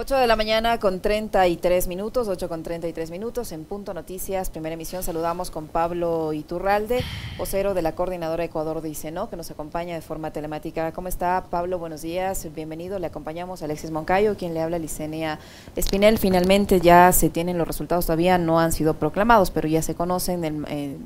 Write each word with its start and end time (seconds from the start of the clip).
8 0.00 0.16
de 0.16 0.28
la 0.28 0.36
mañana 0.36 0.78
con 0.78 1.00
33 1.00 1.88
minutos, 1.88 2.28
8 2.28 2.48
con 2.48 2.62
33 2.62 3.10
minutos, 3.10 3.50
en 3.50 3.64
Punto 3.64 3.94
Noticias, 3.94 4.48
primera 4.48 4.74
emisión, 4.74 5.02
saludamos 5.02 5.50
con 5.50 5.66
Pablo 5.66 6.32
Iturralde, 6.32 7.02
vocero 7.36 7.74
de 7.74 7.82
la 7.82 7.96
Coordinadora 7.96 8.44
Ecuador 8.44 8.80
de 8.80 8.90
ICENO, 8.90 9.28
que 9.28 9.34
nos 9.34 9.50
acompaña 9.50 9.96
de 9.96 10.00
forma 10.00 10.30
telemática. 10.30 10.92
¿Cómo 10.92 11.08
está 11.08 11.46
Pablo? 11.50 11.80
Buenos 11.80 12.02
días, 12.02 12.46
bienvenido, 12.54 13.00
le 13.00 13.08
acompañamos 13.08 13.60
a 13.60 13.64
Alexis 13.64 13.90
Moncayo, 13.90 14.36
quien 14.36 14.54
le 14.54 14.62
habla 14.62 14.78
Licenia 14.78 15.40
Espinel. 15.74 16.18
Finalmente 16.18 16.80
ya 16.80 17.10
se 17.10 17.28
tienen 17.28 17.58
los 17.58 17.66
resultados, 17.66 18.06
todavía 18.06 18.38
no 18.38 18.60
han 18.60 18.70
sido 18.70 18.94
proclamados, 18.94 19.50
pero 19.50 19.66
ya 19.66 19.82
se 19.82 19.96
conocen 19.96 20.44
el... 20.44 20.98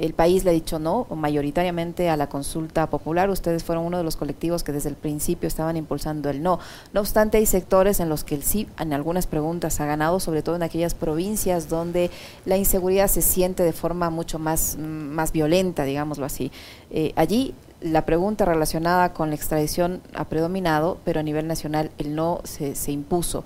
el 0.00 0.14
país 0.14 0.44
le 0.44 0.50
ha 0.50 0.54
dicho 0.54 0.78
no 0.78 1.06
mayoritariamente 1.14 2.08
a 2.08 2.16
la 2.16 2.28
consulta 2.28 2.88
popular. 2.88 3.28
Ustedes 3.28 3.64
fueron 3.64 3.84
uno 3.84 3.98
de 3.98 4.04
los 4.04 4.16
colectivos 4.16 4.64
que 4.64 4.72
desde 4.72 4.88
el 4.88 4.96
principio 4.96 5.46
estaban 5.46 5.76
impulsando 5.76 6.30
el 6.30 6.42
no. 6.42 6.58
No 6.94 7.00
obstante, 7.00 7.36
hay 7.36 7.46
sectores 7.46 8.00
en 8.00 8.08
los 8.08 8.24
que 8.24 8.34
el 8.34 8.42
sí 8.42 8.66
en 8.78 8.94
algunas 8.94 9.26
preguntas 9.26 9.78
ha 9.80 9.86
ganado, 9.86 10.18
sobre 10.18 10.42
todo 10.42 10.56
en 10.56 10.62
aquellas 10.62 10.94
provincias 10.94 11.68
donde 11.68 12.10
la 12.46 12.56
inseguridad 12.56 13.08
se 13.08 13.20
siente 13.20 13.62
de 13.62 13.74
forma 13.74 14.08
mucho 14.08 14.38
más, 14.38 14.78
más 14.78 15.32
violenta, 15.32 15.84
digámoslo 15.84 16.24
así. 16.24 16.50
Eh, 16.90 17.12
allí 17.16 17.54
la 17.82 18.06
pregunta 18.06 18.44
relacionada 18.44 19.12
con 19.12 19.28
la 19.30 19.36
extradición 19.36 20.00
ha 20.14 20.24
predominado, 20.24 20.98
pero 21.04 21.20
a 21.20 21.22
nivel 21.22 21.46
nacional 21.46 21.90
el 21.98 22.14
no 22.14 22.40
se, 22.44 22.74
se 22.74 22.92
impuso. 22.92 23.44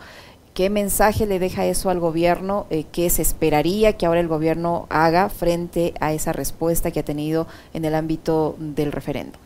¿Qué 0.54 0.70
mensaje 0.70 1.26
le 1.26 1.40
deja 1.40 1.66
eso 1.66 1.90
al 1.90 1.98
gobierno? 1.98 2.68
Eh, 2.70 2.84
¿Qué 2.92 3.10
se 3.10 3.22
esperaría 3.22 3.94
que 3.94 4.06
ahora 4.06 4.20
el 4.20 4.28
gobierno 4.28 4.86
haga 4.88 5.28
frente 5.28 5.94
a 5.98 6.12
esa 6.12 6.32
respuesta 6.32 6.92
que 6.92 7.00
ha 7.00 7.04
tenido 7.04 7.48
en 7.72 7.84
el 7.84 7.92
ámbito 7.96 8.54
del 8.60 8.92
referendo? 8.92 9.36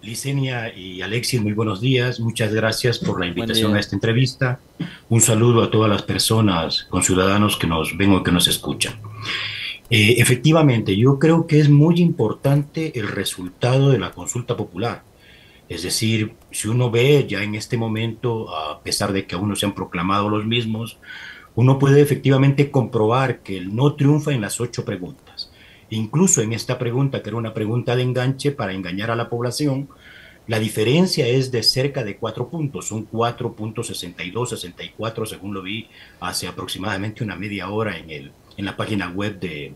Licenia 0.00 0.72
y 0.72 1.02
Alexis, 1.02 1.42
muy 1.42 1.54
buenos 1.54 1.80
días. 1.80 2.20
Muchas 2.20 2.54
gracias 2.54 3.00
por 3.00 3.18
la 3.18 3.26
invitación 3.26 3.74
a 3.74 3.80
esta 3.80 3.96
entrevista. 3.96 4.60
Un 5.08 5.20
saludo 5.20 5.64
a 5.64 5.72
todas 5.72 5.90
las 5.90 6.02
personas, 6.02 6.86
con 6.88 7.02
ciudadanos 7.02 7.56
que 7.56 7.66
nos 7.66 7.98
ven 7.98 8.12
o 8.12 8.22
que 8.22 8.30
nos 8.30 8.46
escuchan. 8.46 8.94
Eh, 9.90 10.14
efectivamente, 10.18 10.96
yo 10.96 11.18
creo 11.18 11.48
que 11.48 11.58
es 11.58 11.68
muy 11.68 12.00
importante 12.00 12.96
el 12.96 13.08
resultado 13.08 13.90
de 13.90 13.98
la 13.98 14.12
consulta 14.12 14.56
popular 14.56 15.09
es 15.70 15.84
decir, 15.84 16.34
si 16.50 16.66
uno 16.66 16.90
ve 16.90 17.26
ya 17.28 17.44
en 17.44 17.54
este 17.54 17.76
momento, 17.76 18.52
a 18.54 18.82
pesar 18.82 19.12
de 19.12 19.24
que 19.24 19.36
aún 19.36 19.48
no 19.48 19.54
se 19.54 19.66
han 19.66 19.74
proclamado 19.74 20.28
los 20.28 20.44
mismos, 20.44 20.98
uno 21.54 21.78
puede 21.78 22.00
efectivamente 22.00 22.72
comprobar 22.72 23.38
que 23.38 23.60
no 23.60 23.94
triunfa 23.94 24.32
en 24.32 24.40
las 24.40 24.60
ocho 24.60 24.84
preguntas. 24.84 25.52
Incluso 25.88 26.42
en 26.42 26.54
esta 26.54 26.76
pregunta, 26.76 27.22
que 27.22 27.28
era 27.28 27.38
una 27.38 27.54
pregunta 27.54 27.94
de 27.94 28.02
enganche 28.02 28.50
para 28.50 28.72
engañar 28.72 29.12
a 29.12 29.16
la 29.16 29.30
población, 29.30 29.88
la 30.48 30.58
diferencia 30.58 31.28
es 31.28 31.52
de 31.52 31.62
cerca 31.62 32.02
de 32.02 32.16
cuatro 32.16 32.48
puntos, 32.48 32.88
son 32.88 33.08
4.62, 33.08 34.48
64, 34.48 35.24
según 35.24 35.54
lo 35.54 35.62
vi 35.62 35.86
hace 36.18 36.48
aproximadamente 36.48 37.22
una 37.22 37.36
media 37.36 37.68
hora 37.70 37.96
en, 37.96 38.10
el, 38.10 38.32
en 38.56 38.64
la 38.64 38.76
página 38.76 39.08
web 39.08 39.38
de, 39.38 39.74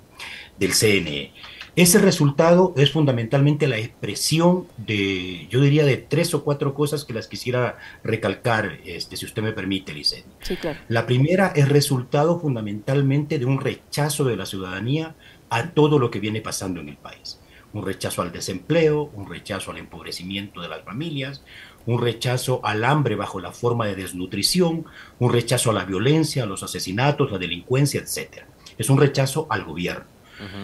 del 0.59 0.73
CNE. 0.73 1.31
Ese 1.77 1.99
resultado 1.99 2.73
es 2.77 2.93
fundamentalmente 2.93 3.67
la 3.67 3.79
expresión 3.79 4.69
de, 4.77 5.49
yo 5.51 5.61
diría, 5.61 5.85
de 5.85 5.97
tres 5.97 6.33
o 6.33 6.45
cuatro 6.45 6.73
cosas 6.73 7.05
que 7.05 7.13
las 7.13 7.27
quisiera 7.27 7.79
recalcar, 8.05 8.79
este, 8.85 9.17
si 9.17 9.27
usted 9.27 9.43
me 9.43 9.53
permite, 9.53 9.93
Licen. 9.93 10.23
Sí, 10.43 10.57
claro. 10.57 10.79
La 10.89 11.05
primera 11.05 11.49
es 11.49 11.69
resultado 11.69 12.39
fundamentalmente 12.39 13.41
de 13.41 13.45
un 13.45 13.61
rechazo 13.61 14.25
de 14.25 14.37
la 14.37 14.47
ciudadanía 14.47 15.17
a 15.51 15.71
todo 15.71 15.99
lo 15.99 16.13
que 16.13 16.21
viene 16.21 16.41
pasando 16.41 16.81
en 16.81 16.91
el 16.91 16.97
país. 16.97 17.41
Un 17.73 17.85
rechazo 17.85 18.23
al 18.23 18.31
desempleo, 18.31 19.11
un 19.13 19.29
rechazo 19.29 19.73
al 19.73 19.79
empobrecimiento 19.79 20.61
de 20.61 20.69
las 20.69 20.85
familias, 20.85 21.43
un 21.87 22.01
rechazo 22.01 22.61
al 22.65 22.85
hambre 22.85 23.17
bajo 23.17 23.41
la 23.41 23.51
forma 23.51 23.87
de 23.87 23.97
desnutrición, 23.97 24.85
un 25.19 25.33
rechazo 25.33 25.71
a 25.71 25.75
la 25.75 25.85
violencia, 25.85 26.45
a 26.45 26.47
los 26.47 26.63
asesinatos, 26.63 27.33
la 27.33 27.39
delincuencia, 27.39 28.01
etc. 28.01 28.45
Es 28.79 28.91
un 28.91 28.99
rechazo 28.99 29.49
al 29.51 29.65
gobierno. 29.65 30.14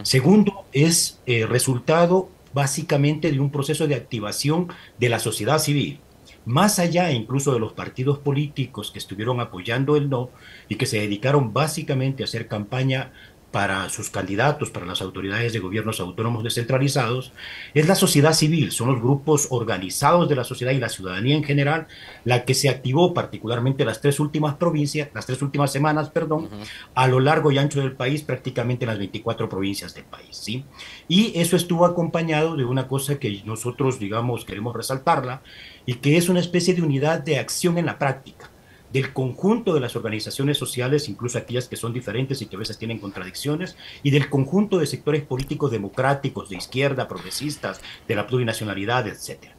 Segundo, 0.03 0.65
es 0.73 1.21
eh, 1.27 1.47
resultado 1.47 2.29
básicamente 2.53 3.31
de 3.31 3.41
un 3.41 3.51
proceso 3.51 3.87
de 3.87 3.95
activación 3.95 4.69
de 4.99 5.09
la 5.09 5.19
sociedad 5.19 5.59
civil, 5.59 6.01
más 6.45 6.79
allá 6.79 7.13
incluso 7.13 7.53
de 7.53 7.61
los 7.61 7.73
partidos 7.73 8.19
políticos 8.19 8.91
que 8.91 8.99
estuvieron 8.99 9.41
apoyando 9.41 9.97
el 9.97 10.11
no 10.11 10.31
y 10.69 10.77
que 10.77 10.87
se 10.87 11.01
dedicaron 11.01 11.53
básicamente 11.53 12.23
a 12.23 12.27
hacer 12.27 12.49
campaña 12.49 13.13
para 13.51 13.89
sus 13.89 14.11
candidatos, 14.11 14.71
para 14.71 14.87
las 14.87 15.03
autoridades 15.03 15.53
de 15.53 15.59
gobiernos 15.59 16.01
autónomos 16.01 16.45
descentralizados, 16.45 17.33
es 17.75 17.89
la 17.89 17.95
sociedad 17.95 18.33
civil, 18.33 18.71
son 18.71 18.89
los 18.93 19.01
grupos 19.01 19.49
organizados 19.51 20.29
de 20.29 20.37
la 20.37 20.45
sociedad 20.45 20.73
y 20.73 20.79
la 20.79 20.89
ciudadanía 20.89 21.37
en 21.37 21.45
general, 21.45 21.89
la 22.25 22.45
que 22.45 22.55
se 22.55 22.69
activó 22.69 23.13
particularmente 23.13 23.85
las 23.85 24.01
tres 24.01 24.21
últimas 24.21 24.55
provincias, 24.55 25.09
las 25.15 25.27
tres 25.27 25.43
últimas 25.43 25.73
semanas, 25.73 26.11
perdón, 26.11 26.49
a 26.95 27.09
lo 27.09 27.21
largo 27.21 27.51
y 27.51 27.59
ancho 27.59 27.81
del 27.81 27.93
país, 27.93 28.23
prácticamente 28.23 28.85
en 28.85 28.91
las 28.91 28.99
24 28.99 29.49
provincias 29.49 29.95
del 29.95 30.05
país, 30.05 30.37
¿sí? 30.37 30.65
Y 31.09 31.33
eso 31.39 31.57
estuvo 31.57 31.85
acompañado 31.85 32.57
de 32.57 32.65
una 32.65 32.87
cosa 32.87 33.19
que 33.19 33.43
nosotros, 33.45 33.99
digamos, 33.99 34.45
queremos 34.45 34.75
resaltarla, 34.77 35.43
y 35.87 35.95
que 35.95 36.17
es 36.17 36.29
una 36.29 36.41
especie 36.41 36.75
de 36.75 36.83
unidad 36.83 37.21
de 37.21 37.39
acción 37.39 37.79
en 37.79 37.87
la 37.87 37.99
práctica 37.99 38.51
del 38.93 39.13
conjunto 39.13 39.73
de 39.75 39.81
las 39.81 39.97
organizaciones 39.97 40.59
sociales, 40.59 41.09
incluso 41.09 41.39
aquellas 41.39 41.69
que 41.69 41.77
son 41.77 41.93
diferentes 41.93 42.43
y 42.43 42.47
que 42.47 42.57
a 42.57 42.59
veces 42.59 42.79
tienen 42.79 42.99
contradicciones, 42.99 43.77
y 44.03 44.11
del 44.11 44.29
conjunto 44.29 44.79
de 44.79 44.87
sectores 44.87 45.23
políticos 45.23 45.71
democráticos, 45.71 46.51
de 46.51 46.57
izquierda, 46.57 47.09
progresistas, 47.09 47.81
de 48.09 48.15
la 48.15 48.27
plurinacionalidad, 48.27 49.07
etc. 49.07 49.53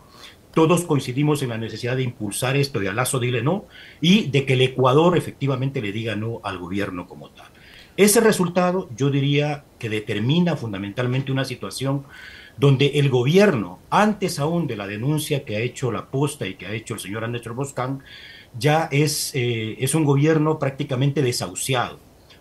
Todos 0.53 0.83
coincidimos 0.83 1.41
en 1.43 1.49
la 1.49 1.57
necesidad 1.57 1.95
de 1.95 2.03
impulsar 2.03 2.57
esto 2.57 2.79
de 2.79 2.89
Alazo 2.89 3.19
dile 3.19 3.41
no 3.41 3.65
y 4.01 4.29
de 4.29 4.45
que 4.45 4.53
el 4.53 4.61
Ecuador 4.61 5.17
efectivamente 5.17 5.81
le 5.81 5.93
diga 5.93 6.15
no 6.15 6.41
al 6.43 6.57
gobierno 6.57 7.07
como 7.07 7.29
tal. 7.29 7.47
Ese 7.95 8.19
resultado 8.19 8.89
yo 8.95 9.09
diría 9.09 9.63
que 9.79 9.89
determina 9.89 10.57
fundamentalmente 10.57 11.31
una 11.31 11.45
situación 11.45 12.05
donde 12.57 12.99
el 12.99 13.09
gobierno, 13.09 13.79
antes 13.89 14.39
aún 14.39 14.67
de 14.67 14.75
la 14.75 14.87
denuncia 14.87 15.45
que 15.45 15.55
ha 15.55 15.61
hecho 15.61 15.91
la 15.91 16.07
posta 16.09 16.47
y 16.47 16.55
que 16.55 16.67
ha 16.67 16.73
hecho 16.73 16.95
el 16.95 16.99
señor 16.99 17.23
Andrés 17.23 17.47
Boscán, 17.47 18.03
ya 18.57 18.87
es, 18.91 19.31
eh, 19.33 19.77
es 19.79 19.95
un 19.95 20.05
gobierno 20.05 20.59
prácticamente 20.59 21.21
desahuciado. 21.21 21.99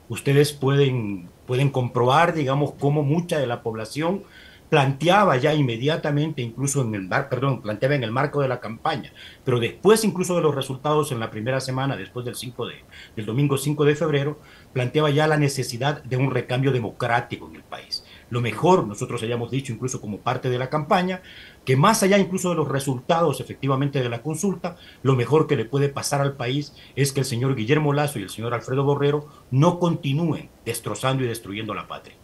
Ustedes 0.08 0.52
pueden, 0.52 1.28
pueden 1.46 1.70
comprobar, 1.70 2.34
digamos, 2.34 2.72
cómo 2.78 3.02
mucha 3.02 3.38
de 3.38 3.46
la 3.46 3.62
población 3.62 4.24
planteaba 4.70 5.36
ya 5.36 5.52
inmediatamente, 5.52 6.40
incluso 6.42 6.82
en 6.82 6.94
el, 6.94 7.08
perdón, 7.08 7.60
planteaba 7.60 7.96
en 7.96 8.04
el 8.04 8.12
marco 8.12 8.40
de 8.40 8.48
la 8.48 8.60
campaña, 8.60 9.12
pero 9.44 9.58
después 9.58 10.04
incluso 10.04 10.36
de 10.36 10.42
los 10.42 10.54
resultados 10.54 11.10
en 11.10 11.18
la 11.18 11.30
primera 11.30 11.60
semana, 11.60 11.96
después 11.96 12.24
del, 12.24 12.36
5 12.36 12.66
de, 12.66 12.74
del 13.16 13.26
domingo 13.26 13.58
5 13.58 13.84
de 13.84 13.96
febrero, 13.96 14.38
planteaba 14.72 15.10
ya 15.10 15.26
la 15.26 15.36
necesidad 15.36 16.02
de 16.04 16.16
un 16.16 16.30
recambio 16.30 16.70
democrático 16.70 17.48
en 17.48 17.56
el 17.56 17.62
país. 17.64 18.04
Lo 18.30 18.40
mejor, 18.40 18.86
nosotros 18.86 19.22
hayamos 19.22 19.50
dicho 19.50 19.72
incluso 19.72 20.00
como 20.00 20.18
parte 20.18 20.48
de 20.48 20.58
la 20.58 20.70
campaña, 20.70 21.20
que 21.64 21.76
más 21.76 22.02
allá 22.02 22.16
incluso 22.16 22.50
de 22.50 22.54
los 22.54 22.68
resultados 22.68 23.40
efectivamente 23.40 24.02
de 24.02 24.08
la 24.08 24.22
consulta, 24.22 24.76
lo 25.02 25.16
mejor 25.16 25.46
que 25.46 25.56
le 25.56 25.64
puede 25.64 25.88
pasar 25.88 26.20
al 26.20 26.34
país 26.34 26.72
es 26.96 27.12
que 27.12 27.20
el 27.20 27.26
señor 27.26 27.56
Guillermo 27.56 27.92
Lazo 27.92 28.18
y 28.18 28.22
el 28.22 28.30
señor 28.30 28.54
Alfredo 28.54 28.84
Borrero 28.84 29.26
no 29.50 29.78
continúen 29.78 30.48
destrozando 30.64 31.24
y 31.24 31.26
destruyendo 31.28 31.74
la 31.74 31.88
patria. 31.88 32.14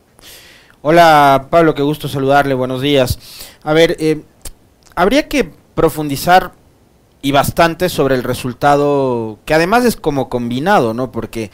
Hola 0.82 1.48
Pablo, 1.50 1.74
qué 1.74 1.82
gusto 1.82 2.06
saludarle, 2.06 2.54
buenos 2.54 2.80
días. 2.80 3.18
A 3.64 3.72
ver, 3.72 3.96
eh, 3.98 4.22
habría 4.94 5.28
que 5.28 5.50
profundizar 5.74 6.52
y 7.22 7.32
bastante 7.32 7.88
sobre 7.88 8.14
el 8.14 8.22
resultado, 8.22 9.40
que 9.44 9.54
además 9.54 9.84
es 9.84 9.96
como 9.96 10.28
combinado, 10.28 10.94
¿no? 10.94 11.10
Porque 11.10 11.50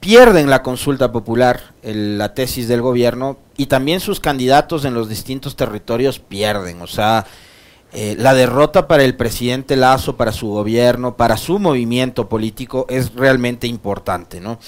pierden 0.00 0.48
la 0.48 0.62
consulta 0.62 1.12
popular, 1.12 1.60
la 1.82 2.34
tesis 2.34 2.66
del 2.66 2.80
gobierno, 2.80 3.36
y 3.56 3.66
también 3.66 4.00
sus 4.00 4.18
candidatos 4.18 4.84
en 4.84 4.94
los 4.94 5.08
distintos 5.08 5.54
territorios 5.54 6.18
pierden. 6.18 6.80
O 6.80 6.86
sea, 6.86 7.26
eh, 7.92 8.16
la 8.18 8.34
derrota 8.34 8.88
para 8.88 9.04
el 9.04 9.14
presidente 9.16 9.76
Lazo, 9.76 10.16
para 10.16 10.32
su 10.32 10.48
gobierno, 10.48 11.16
para 11.16 11.36
su 11.36 11.58
movimiento 11.58 12.28
político 12.28 12.86
es 12.88 13.14
realmente 13.14 13.66
importante, 13.66 14.40
¿no? 14.40 14.58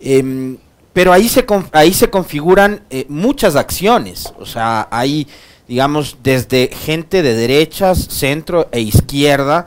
Em, 0.00 0.56
pero 0.92 1.12
ahí 1.12 1.28
se, 1.28 1.44
ahí 1.72 1.92
se 1.92 2.08
configuran 2.08 2.82
eh, 2.90 3.04
muchas 3.08 3.56
acciones, 3.56 4.32
o 4.38 4.46
sea, 4.46 4.88
hay, 4.90 5.26
digamos, 5.66 6.18
desde 6.22 6.70
gente 6.72 7.22
de 7.22 7.34
derechas, 7.34 7.98
centro 7.98 8.68
e 8.70 8.80
izquierda, 8.80 9.66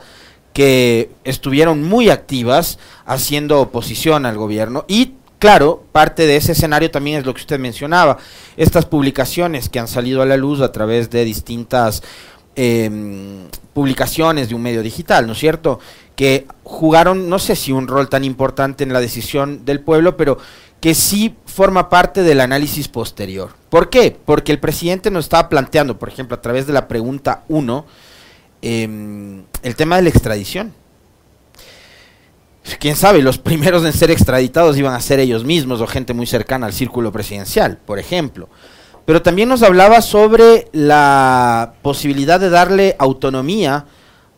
que 0.56 1.10
estuvieron 1.24 1.82
muy 1.82 2.08
activas 2.08 2.78
haciendo 3.04 3.60
oposición 3.60 4.24
al 4.24 4.38
gobierno 4.38 4.86
y 4.88 5.12
claro, 5.38 5.84
parte 5.92 6.26
de 6.26 6.36
ese 6.36 6.52
escenario 6.52 6.90
también 6.90 7.18
es 7.18 7.26
lo 7.26 7.34
que 7.34 7.42
usted 7.42 7.58
mencionaba, 7.58 8.16
estas 8.56 8.86
publicaciones 8.86 9.68
que 9.68 9.80
han 9.80 9.86
salido 9.86 10.22
a 10.22 10.24
la 10.24 10.38
luz 10.38 10.62
a 10.62 10.72
través 10.72 11.10
de 11.10 11.26
distintas 11.26 12.02
em, 12.54 13.48
publicaciones 13.74 14.48
de 14.48 14.54
un 14.54 14.62
medio 14.62 14.82
digital, 14.82 15.26
¿no 15.26 15.34
es 15.34 15.38
cierto? 15.40 15.78
Que 16.16 16.46
jugaron, 16.64 17.28
no 17.28 17.38
sé 17.38 17.54
si 17.54 17.72
un 17.72 17.86
rol 17.86 18.08
tan 18.08 18.24
importante 18.24 18.82
en 18.82 18.94
la 18.94 19.00
decisión 19.02 19.66
del 19.66 19.80
pueblo, 19.80 20.16
pero 20.16 20.38
que 20.80 20.94
sí 20.94 21.36
forma 21.44 21.90
parte 21.90 22.22
del 22.22 22.40
análisis 22.40 22.88
posterior. 22.88 23.50
¿Por 23.68 23.90
qué? 23.90 24.16
Porque 24.24 24.52
el 24.52 24.58
presidente 24.58 25.10
nos 25.10 25.26
estaba 25.26 25.50
planteando, 25.50 25.98
por 25.98 26.08
ejemplo, 26.08 26.34
a 26.34 26.40
través 26.40 26.66
de 26.66 26.72
la 26.72 26.88
pregunta 26.88 27.44
1, 27.48 27.84
em, 28.62 29.44
el 29.62 29.76
tema 29.76 29.96
de 29.96 30.02
la 30.02 30.08
extradición. 30.08 30.72
Quién 32.80 32.96
sabe, 32.96 33.22
los 33.22 33.38
primeros 33.50 33.84
en 33.84 33.92
ser 33.92 34.10
extraditados 34.10 34.76
iban 34.76 34.94
a 34.94 35.00
ser 35.00 35.20
ellos 35.20 35.44
mismos 35.44 35.80
o 35.80 35.86
gente 35.86 36.14
muy 36.14 36.26
cercana 36.26 36.66
al 36.66 36.72
círculo 36.72 37.12
presidencial, 37.12 37.78
por 37.78 37.98
ejemplo. 37.98 38.48
Pero 39.04 39.22
también 39.22 39.48
nos 39.48 39.62
hablaba 39.62 40.02
sobre 40.02 40.68
la 40.72 41.74
posibilidad 41.82 42.40
de 42.40 42.50
darle 42.50 42.96
autonomía 42.98 43.86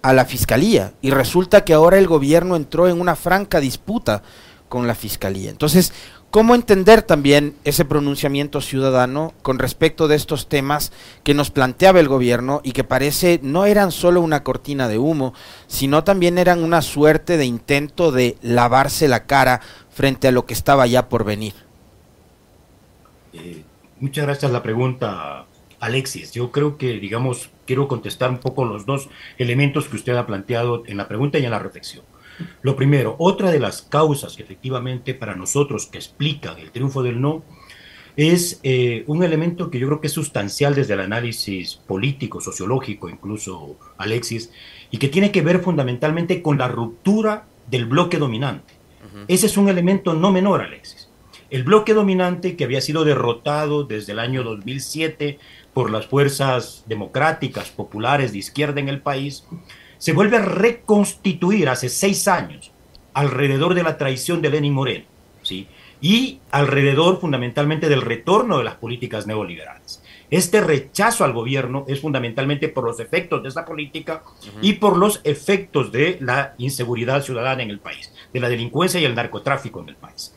a 0.02 0.12
la 0.12 0.26
fiscalía 0.26 0.92
y 1.00 1.10
resulta 1.10 1.64
que 1.64 1.72
ahora 1.72 1.98
el 1.98 2.06
gobierno 2.06 2.54
entró 2.54 2.86
en 2.86 3.00
una 3.00 3.16
franca 3.16 3.60
disputa 3.60 4.22
con 4.68 4.86
la 4.86 4.94
fiscalía. 4.94 5.50
Entonces, 5.50 5.92
¿cómo 6.30 6.54
entender 6.54 7.02
también 7.02 7.54
ese 7.64 7.84
pronunciamiento 7.84 8.60
ciudadano 8.60 9.34
con 9.42 9.58
respecto 9.58 10.08
de 10.08 10.16
estos 10.16 10.48
temas 10.48 10.92
que 11.24 11.34
nos 11.34 11.50
planteaba 11.50 12.00
el 12.00 12.08
gobierno 12.08 12.60
y 12.64 12.72
que 12.72 12.84
parece 12.84 13.40
no 13.42 13.66
eran 13.66 13.92
solo 13.92 14.20
una 14.20 14.42
cortina 14.44 14.88
de 14.88 14.98
humo, 14.98 15.34
sino 15.66 16.04
también 16.04 16.38
eran 16.38 16.62
una 16.62 16.82
suerte 16.82 17.36
de 17.36 17.46
intento 17.46 18.12
de 18.12 18.36
lavarse 18.42 19.08
la 19.08 19.26
cara 19.26 19.60
frente 19.90 20.28
a 20.28 20.32
lo 20.32 20.46
que 20.46 20.54
estaba 20.54 20.86
ya 20.86 21.08
por 21.08 21.24
venir? 21.24 21.54
Eh, 23.32 23.64
Muchas 24.00 24.26
gracias 24.26 24.52
la 24.52 24.62
pregunta, 24.62 25.46
Alexis. 25.80 26.32
Yo 26.32 26.52
creo 26.52 26.78
que, 26.78 27.00
digamos, 27.00 27.50
quiero 27.66 27.88
contestar 27.88 28.30
un 28.30 28.38
poco 28.38 28.64
los 28.64 28.86
dos 28.86 29.08
elementos 29.38 29.88
que 29.88 29.96
usted 29.96 30.14
ha 30.16 30.26
planteado 30.26 30.84
en 30.86 30.96
la 30.96 31.08
pregunta 31.08 31.38
y 31.38 31.44
en 31.44 31.50
la 31.50 31.58
reflexión. 31.58 32.04
Lo 32.62 32.76
primero, 32.76 33.16
otra 33.18 33.50
de 33.50 33.60
las 33.60 33.82
causas 33.82 34.36
que 34.36 34.42
efectivamente 34.42 35.14
para 35.14 35.34
nosotros 35.34 35.86
que 35.86 35.98
explican 35.98 36.58
el 36.58 36.70
triunfo 36.70 37.02
del 37.02 37.20
no 37.20 37.42
es 38.16 38.58
eh, 38.64 39.04
un 39.06 39.22
elemento 39.22 39.70
que 39.70 39.78
yo 39.78 39.86
creo 39.86 40.00
que 40.00 40.08
es 40.08 40.12
sustancial 40.12 40.74
desde 40.74 40.94
el 40.94 41.00
análisis 41.00 41.76
político, 41.76 42.40
sociológico, 42.40 43.08
incluso 43.08 43.78
Alexis, 43.96 44.50
y 44.90 44.98
que 44.98 45.06
tiene 45.06 45.30
que 45.30 45.40
ver 45.40 45.60
fundamentalmente 45.60 46.42
con 46.42 46.58
la 46.58 46.66
ruptura 46.66 47.46
del 47.70 47.86
bloque 47.86 48.18
dominante. 48.18 48.74
Ese 49.28 49.46
es 49.46 49.56
un 49.56 49.68
elemento 49.68 50.14
no 50.14 50.32
menor, 50.32 50.62
Alexis. 50.62 51.08
El 51.50 51.62
bloque 51.62 51.94
dominante 51.94 52.56
que 52.56 52.64
había 52.64 52.80
sido 52.80 53.04
derrotado 53.04 53.84
desde 53.84 54.12
el 54.12 54.18
año 54.18 54.42
2007 54.42 55.38
por 55.72 55.90
las 55.90 56.06
fuerzas 56.06 56.84
democráticas 56.86 57.70
populares 57.70 58.32
de 58.32 58.38
izquierda 58.38 58.80
en 58.80 58.88
el 58.88 59.00
país, 59.00 59.44
se 59.98 60.12
vuelve 60.12 60.36
a 60.38 60.44
reconstituir 60.44 61.68
hace 61.68 61.88
seis 61.88 62.28
años 62.28 62.72
alrededor 63.12 63.74
de 63.74 63.82
la 63.82 63.98
traición 63.98 64.40
de 64.40 64.50
Lenin 64.50 64.72
Moreno, 64.72 65.04
¿sí? 65.42 65.66
y 66.00 66.40
alrededor 66.50 67.20
fundamentalmente 67.20 67.88
del 67.88 68.02
retorno 68.02 68.58
de 68.58 68.64
las 68.64 68.76
políticas 68.76 69.26
neoliberales. 69.26 70.02
Este 70.30 70.60
rechazo 70.60 71.24
al 71.24 71.32
gobierno 71.32 71.84
es 71.88 72.00
fundamentalmente 72.00 72.68
por 72.68 72.84
los 72.84 73.00
efectos 73.00 73.42
de 73.42 73.48
esa 73.48 73.64
política 73.64 74.22
y 74.60 74.74
por 74.74 74.96
los 74.96 75.20
efectos 75.24 75.90
de 75.90 76.18
la 76.20 76.54
inseguridad 76.58 77.22
ciudadana 77.22 77.62
en 77.62 77.70
el 77.70 77.80
país, 77.80 78.12
de 78.32 78.40
la 78.40 78.48
delincuencia 78.48 79.00
y 79.00 79.06
el 79.06 79.14
narcotráfico 79.14 79.80
en 79.80 79.88
el 79.88 79.96
país. 79.96 80.34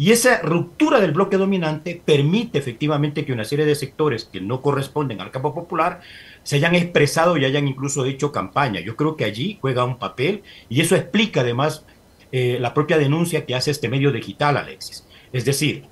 Y 0.00 0.12
esa 0.12 0.40
ruptura 0.40 0.98
del 0.98 1.12
bloque 1.12 1.36
dominante 1.36 2.00
permite 2.02 2.56
efectivamente 2.56 3.26
que 3.26 3.34
una 3.34 3.44
serie 3.44 3.66
de 3.66 3.74
sectores 3.74 4.24
que 4.24 4.40
no 4.40 4.62
corresponden 4.62 5.20
al 5.20 5.30
campo 5.30 5.54
popular 5.54 6.00
se 6.42 6.56
hayan 6.56 6.74
expresado 6.74 7.36
y 7.36 7.44
hayan 7.44 7.68
incluso 7.68 8.06
hecho 8.06 8.32
campaña. 8.32 8.80
Yo 8.80 8.96
creo 8.96 9.14
que 9.14 9.26
allí 9.26 9.58
juega 9.60 9.84
un 9.84 9.98
papel 9.98 10.42
y 10.70 10.80
eso 10.80 10.96
explica 10.96 11.42
además 11.42 11.84
eh, 12.32 12.56
la 12.58 12.72
propia 12.72 12.96
denuncia 12.96 13.44
que 13.44 13.54
hace 13.54 13.72
este 13.72 13.90
medio 13.90 14.10
digital, 14.10 14.56
Alexis. 14.56 15.06
Es 15.34 15.44
decir, 15.44 15.84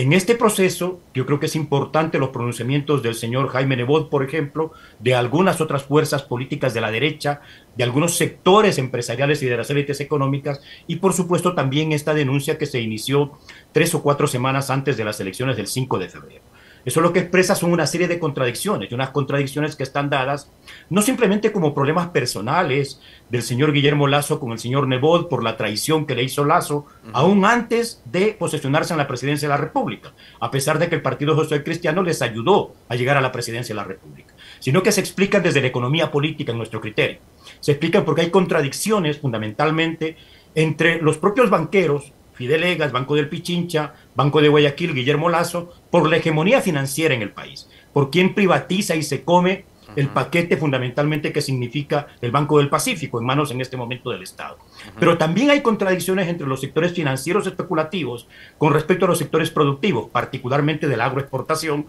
en 0.00 0.12
este 0.12 0.36
proceso, 0.36 1.00
yo 1.12 1.26
creo 1.26 1.40
que 1.40 1.46
es 1.46 1.56
importante 1.56 2.20
los 2.20 2.28
pronunciamientos 2.28 3.02
del 3.02 3.16
señor 3.16 3.48
Jaime 3.48 3.74
Nebot, 3.74 4.08
por 4.08 4.22
ejemplo, 4.22 4.70
de 5.00 5.16
algunas 5.16 5.60
otras 5.60 5.82
fuerzas 5.82 6.22
políticas 6.22 6.72
de 6.72 6.80
la 6.80 6.92
derecha, 6.92 7.40
de 7.76 7.82
algunos 7.82 8.16
sectores 8.16 8.78
empresariales 8.78 9.42
y 9.42 9.46
de 9.46 9.56
las 9.56 9.70
élites 9.70 10.00
económicas, 10.00 10.60
y 10.86 10.96
por 10.96 11.14
supuesto 11.14 11.56
también 11.56 11.90
esta 11.90 12.14
denuncia 12.14 12.58
que 12.58 12.66
se 12.66 12.80
inició 12.80 13.32
tres 13.72 13.92
o 13.92 14.00
cuatro 14.00 14.28
semanas 14.28 14.70
antes 14.70 14.96
de 14.96 15.04
las 15.04 15.18
elecciones 15.18 15.56
del 15.56 15.66
5 15.66 15.98
de 15.98 16.08
febrero. 16.08 16.42
Eso 16.88 17.02
lo 17.02 17.12
que 17.12 17.18
expresa 17.18 17.54
son 17.54 17.72
una 17.72 17.86
serie 17.86 18.08
de 18.08 18.18
contradicciones, 18.18 18.90
y 18.90 18.94
unas 18.94 19.10
contradicciones 19.10 19.76
que 19.76 19.82
están 19.82 20.08
dadas 20.08 20.50
no 20.88 21.02
simplemente 21.02 21.52
como 21.52 21.74
problemas 21.74 22.08
personales 22.08 22.98
del 23.28 23.42
señor 23.42 23.74
Guillermo 23.74 24.06
Lazo 24.06 24.40
con 24.40 24.52
el 24.52 24.58
señor 24.58 24.88
Nebot 24.88 25.28
por 25.28 25.44
la 25.44 25.58
traición 25.58 26.06
que 26.06 26.14
le 26.14 26.22
hizo 26.22 26.46
Lazo, 26.46 26.86
aún 27.12 27.44
antes 27.44 28.00
de 28.06 28.34
posesionarse 28.38 28.94
en 28.94 28.98
la 28.98 29.06
presidencia 29.06 29.46
de 29.46 29.54
la 29.54 29.60
República, 29.60 30.14
a 30.40 30.50
pesar 30.50 30.78
de 30.78 30.88
que 30.88 30.94
el 30.94 31.02
Partido 31.02 31.36
Social 31.36 31.62
Cristiano 31.62 32.02
les 32.02 32.22
ayudó 32.22 32.72
a 32.88 32.96
llegar 32.96 33.18
a 33.18 33.20
la 33.20 33.32
presidencia 33.32 33.74
de 33.74 33.82
la 33.82 33.84
República, 33.84 34.32
sino 34.58 34.82
que 34.82 34.90
se 34.90 35.02
explican 35.02 35.42
desde 35.42 35.60
la 35.60 35.66
economía 35.66 36.10
política 36.10 36.52
en 36.52 36.58
nuestro 36.58 36.80
criterio. 36.80 37.18
Se 37.60 37.72
explican 37.72 38.06
porque 38.06 38.22
hay 38.22 38.30
contradicciones 38.30 39.18
fundamentalmente 39.18 40.16
entre 40.54 41.02
los 41.02 41.18
propios 41.18 41.50
banqueros 41.50 42.14
Fidel 42.38 42.62
Egas, 42.62 42.92
Banco 42.92 43.16
del 43.16 43.28
Pichincha, 43.28 43.94
Banco 44.14 44.40
de 44.40 44.48
Guayaquil, 44.48 44.94
Guillermo 44.94 45.28
Lazo, 45.28 45.74
por 45.90 46.08
la 46.08 46.18
hegemonía 46.18 46.60
financiera 46.60 47.14
en 47.14 47.22
el 47.22 47.32
país, 47.32 47.68
por 47.92 48.10
quien 48.10 48.32
privatiza 48.32 48.94
y 48.94 49.02
se 49.02 49.24
come 49.24 49.64
el 49.96 50.08
paquete 50.08 50.56
fundamentalmente 50.56 51.32
que 51.32 51.42
significa 51.42 52.06
el 52.20 52.30
Banco 52.30 52.58
del 52.58 52.68
Pacífico 52.68 53.18
en 53.18 53.26
manos 53.26 53.50
en 53.50 53.60
este 53.60 53.76
momento 53.76 54.10
del 54.10 54.22
Estado. 54.22 54.58
Pero 55.00 55.18
también 55.18 55.50
hay 55.50 55.62
contradicciones 55.62 56.28
entre 56.28 56.46
los 56.46 56.60
sectores 56.60 56.92
financieros 56.92 57.46
especulativos 57.46 58.28
con 58.58 58.72
respecto 58.72 59.06
a 59.06 59.08
los 59.08 59.18
sectores 59.18 59.50
productivos, 59.50 60.08
particularmente 60.10 60.86
de 60.86 60.96
la 60.96 61.06
agroexportación, 61.06 61.86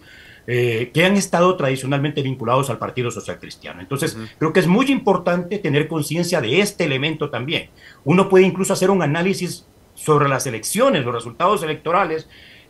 eh, 0.48 0.90
que 0.92 1.06
han 1.06 1.16
estado 1.16 1.56
tradicionalmente 1.58 2.24
vinculados 2.24 2.72
al 2.72 2.80
Partido 2.80 3.12
Social 3.12 3.38
Cristiano. 3.38 3.82
Entonces, 3.82 4.18
creo 4.40 4.52
que 4.52 4.62
es 4.62 4.68
muy 4.68 4.88
importante 4.88 5.60
tener 5.60 5.88
conciencia 5.88 6.42
de 6.42 6.62
este 6.62 6.86
elemento 6.86 7.30
también. 7.30 7.70
Uno 8.04 8.30
puede 8.30 8.46
incluso 8.46 8.74
hacer 8.74 8.90
un 8.90 9.04
análisis 9.04 9.68
sobre 10.00 10.30
las 10.30 10.48
elecciones, 10.48 11.04
los 11.04 11.14
resultados 11.14 11.62
electorales 11.62 12.28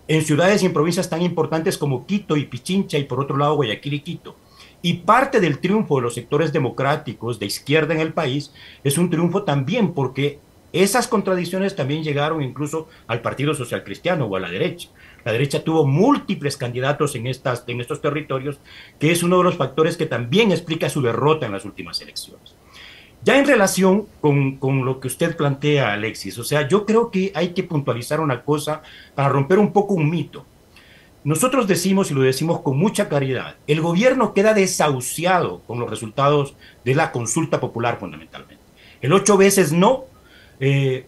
en 0.08 0.24
ciudades 0.24 0.64
y 0.64 0.66
en 0.66 0.74
provincias 0.74 1.10
tan 1.10 1.22
importantes 1.22 1.78
como 1.78 2.08
Quito 2.08 2.36
y 2.36 2.46
Pichincha 2.46 2.98
y 2.98 3.04
por 3.04 3.20
otro 3.20 3.38
lado 3.38 3.56
Guayaquil 3.56 3.94
y 3.94 4.00
Quito. 4.00 4.36
Y 4.82 4.94
parte 4.94 5.40
del 5.40 5.60
triunfo 5.60 5.98
de 5.98 6.02
los 6.04 6.16
sectores 6.16 6.52
democráticos 6.52 7.38
de 7.38 7.46
izquierda 7.46 7.94
en 7.94 8.00
el 8.00 8.14
país 8.14 8.52
es 8.84 8.98
un 8.98 9.10
triunfo 9.10 9.44
también 9.44 9.94
porque 9.94 10.40
esas 10.74 11.08
contradicciones 11.08 11.76
también 11.76 12.04
llegaron 12.04 12.42
incluso 12.42 12.88
al 13.06 13.22
Partido 13.22 13.54
Social 13.54 13.84
Cristiano 13.84 14.26
o 14.26 14.36
a 14.36 14.40
la 14.40 14.50
derecha. 14.50 14.90
La 15.26 15.32
derecha 15.32 15.64
tuvo 15.64 15.86
múltiples 15.86 16.58
candidatos 16.58 17.16
en, 17.16 17.28
estas, 17.28 17.64
en 17.68 17.82
estos 17.82 18.02
territorios, 18.02 18.60
que 19.00 19.12
es 19.12 19.22
uno 19.22 19.38
de 19.38 19.44
los 19.44 19.58
factores 19.58 19.98
que 19.98 20.06
también 20.06 20.52
explica 20.52 20.90
su 20.90 21.02
derrota 21.02 21.46
en 21.46 21.52
las 21.52 21.66
últimas 21.66 22.02
elecciones. 22.02 22.56
Ya 23.24 23.38
en 23.38 23.46
relación 23.46 24.06
con, 24.22 24.58
con, 24.58 24.86
lo 24.86 25.00
que 25.00 25.08
usted 25.08 25.36
plantea, 25.36 25.94
Alexis, 25.94 26.38
o 26.38 26.44
sea, 26.44 26.68
yo 26.68 26.86
creo 26.86 27.12
que 27.12 27.32
hay 27.36 27.50
que 27.50 27.64
puntualizar 27.64 28.22
una 28.22 28.44
cosa 28.44 28.82
para 29.14 29.30
romper 29.30 29.60
un 29.60 29.74
poco 29.74 29.94
un 29.94 30.10
mito. 30.10 30.46
Nosotros 31.26 31.68
decimos, 31.68 32.10
y 32.12 32.14
lo 32.14 32.22
decimos 32.22 32.62
con 32.62 32.78
mucha 32.78 33.10
claridad, 33.10 33.56
el 33.68 33.82
gobierno 33.82 34.34
queda 34.34 34.54
desahuciado 34.54 35.62
con 35.68 35.80
los 35.80 35.90
resultados 35.90 36.56
de 36.86 36.96
la 36.96 37.12
consulta 37.12 37.60
popular 37.60 38.00
fundamentalmente. 38.00 38.64
El 39.02 39.12
ocho 39.12 39.38
veces 39.38 39.74
no 39.74 40.06
eh, 40.62 41.06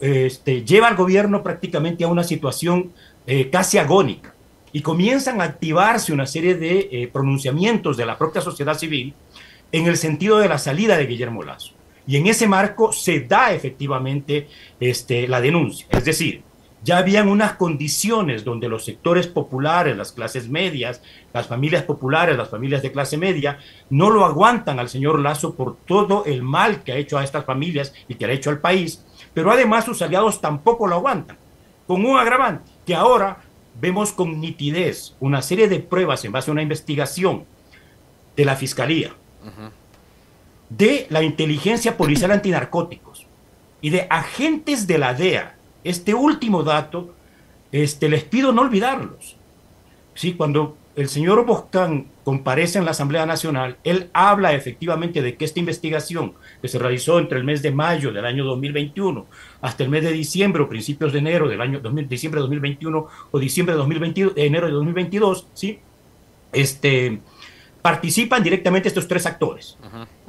este, 0.00 0.64
lleva 0.64 0.88
al 0.88 0.96
gobierno 0.96 1.42
prácticamente 1.42 2.04
a 2.04 2.08
una 2.08 2.24
situación 2.24 2.92
eh, 3.26 3.50
casi 3.50 3.78
agónica 3.78 4.34
y 4.72 4.82
comienzan 4.82 5.40
a 5.40 5.44
activarse 5.44 6.12
una 6.12 6.26
serie 6.26 6.54
de 6.54 6.88
eh, 6.90 7.08
pronunciamientos 7.12 7.96
de 7.96 8.06
la 8.06 8.18
propia 8.18 8.40
sociedad 8.40 8.76
civil 8.76 9.14
en 9.74 9.88
el 9.88 9.96
sentido 9.96 10.38
de 10.38 10.48
la 10.48 10.58
salida 10.58 10.96
de 10.96 11.06
Guillermo 11.06 11.42
Lazo. 11.42 11.72
Y 12.06 12.16
en 12.16 12.28
ese 12.28 12.46
marco 12.46 12.92
se 12.92 13.22
da 13.22 13.52
efectivamente 13.52 14.46
este, 14.78 15.26
la 15.26 15.40
denuncia. 15.40 15.88
Es 15.90 16.04
decir, 16.04 16.44
ya 16.84 16.98
habían 16.98 17.26
unas 17.26 17.54
condiciones 17.54 18.44
donde 18.44 18.68
los 18.68 18.84
sectores 18.84 19.26
populares, 19.26 19.96
las 19.96 20.12
clases 20.12 20.48
medias, 20.48 21.02
las 21.32 21.48
familias 21.48 21.82
populares, 21.82 22.36
las 22.36 22.50
familias 22.50 22.82
de 22.82 22.92
clase 22.92 23.16
media, 23.16 23.58
no 23.90 24.10
lo 24.10 24.24
aguantan 24.24 24.78
al 24.78 24.88
señor 24.88 25.18
Lazo 25.18 25.56
por 25.56 25.76
todo 25.76 26.24
el 26.24 26.44
mal 26.44 26.84
que 26.84 26.92
ha 26.92 26.96
hecho 26.96 27.18
a 27.18 27.24
estas 27.24 27.44
familias 27.44 27.92
y 28.06 28.14
que 28.14 28.26
ha 28.26 28.30
hecho 28.30 28.50
al 28.50 28.60
país, 28.60 29.04
pero 29.32 29.50
además 29.50 29.86
sus 29.86 30.02
aliados 30.02 30.40
tampoco 30.40 30.86
lo 30.86 30.94
aguantan, 30.94 31.36
con 31.88 32.06
un 32.06 32.16
agravante, 32.16 32.70
que 32.86 32.94
ahora 32.94 33.38
vemos 33.80 34.12
con 34.12 34.40
nitidez 34.40 35.16
una 35.18 35.42
serie 35.42 35.66
de 35.66 35.80
pruebas 35.80 36.24
en 36.24 36.30
base 36.30 36.48
a 36.48 36.52
una 36.52 36.62
investigación 36.62 37.44
de 38.36 38.44
la 38.44 38.54
Fiscalía, 38.54 39.14
de 40.68 41.06
la 41.10 41.22
inteligencia 41.22 41.96
policial 41.96 42.30
antinarcóticos 42.30 43.26
y 43.80 43.90
de 43.90 44.06
agentes 44.10 44.86
de 44.86 44.98
la 44.98 45.14
DEA. 45.14 45.56
Este 45.84 46.14
último 46.14 46.62
dato, 46.62 47.14
este, 47.70 48.08
les 48.08 48.24
pido 48.24 48.52
no 48.52 48.62
olvidarlos. 48.62 49.36
¿Sí? 50.14 50.34
Cuando 50.34 50.76
el 50.96 51.08
señor 51.08 51.44
Boscán 51.44 52.06
comparece 52.22 52.78
en 52.78 52.84
la 52.84 52.92
Asamblea 52.92 53.26
Nacional, 53.26 53.76
él 53.84 54.08
habla 54.12 54.54
efectivamente 54.54 55.20
de 55.20 55.36
que 55.36 55.44
esta 55.44 55.60
investigación 55.60 56.34
que 56.62 56.68
se 56.68 56.78
realizó 56.78 57.18
entre 57.18 57.38
el 57.38 57.44
mes 57.44 57.62
de 57.62 57.72
mayo 57.72 58.12
del 58.12 58.24
año 58.24 58.44
2021 58.44 59.26
hasta 59.60 59.82
el 59.82 59.90
mes 59.90 60.04
de 60.04 60.12
diciembre 60.12 60.62
o 60.62 60.68
principios 60.68 61.12
de 61.12 61.18
enero 61.18 61.48
del 61.48 61.60
año 61.60 61.80
2000, 61.80 62.08
diciembre 62.08 62.38
de 62.38 62.42
2021 62.42 63.08
o 63.30 63.38
diciembre 63.38 63.74
de 63.74 63.78
2022, 63.78 64.32
enero 64.36 64.66
de 64.66 64.72
2022, 64.72 65.48
¿sí? 65.52 65.80
Este, 66.52 67.20
participan 67.84 68.42
directamente 68.42 68.88
estos 68.88 69.06
tres 69.06 69.26
actores. 69.26 69.76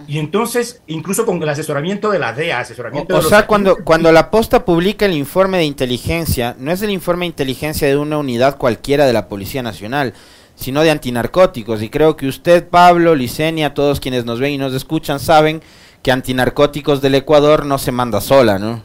Y 0.10 0.20
entonces, 0.20 0.82
incluso 0.88 1.26
con 1.26 1.42
el 1.42 1.48
asesoramiento 1.48 2.12
de 2.12 2.20
la 2.20 2.34
DEA, 2.34 2.60
asesoramiento 2.60 3.16
o, 3.16 3.22
sea, 3.22 3.48
cuando, 3.48 3.78
cuando 3.78 4.12
la 4.12 4.30
posta 4.30 4.66
publica 4.66 5.06
el 5.06 5.14
informe 5.14 5.60
de 5.60 5.64
inteligencia, 5.64 6.58
no 6.60 6.74
es 6.74 6.82
el 6.82 6.90
informe 6.90 7.22
de 7.24 7.28
inteligencia 7.28 7.88
de 7.88 7.96
una 7.96 8.18
unidad 8.18 8.58
cualquiera 8.58 9.06
de 9.06 9.14
la 9.14 9.30
Policía 9.30 9.64
Nacional, 9.64 10.14
sino 10.56 10.82
de 10.82 10.92
antinarcóticos. 10.92 11.82
Y 11.82 11.90
creo 11.90 12.18
que 12.18 12.28
usted, 12.28 12.68
Pablo, 12.68 13.16
Licenia, 13.16 13.74
todos 13.74 14.02
quienes 14.02 14.26
nos 14.26 14.42
ven 14.42 14.52
y 14.52 14.58
nos 14.58 14.74
escuchan 14.74 15.22
saben 15.22 15.62
que 16.04 16.12
antinarcóticos 16.12 17.02
del 17.02 17.16
Ecuador 17.16 17.66
no 17.66 17.78
se 17.78 17.94
manda 17.94 18.20
sola, 18.20 18.60
¿no? 18.60 18.84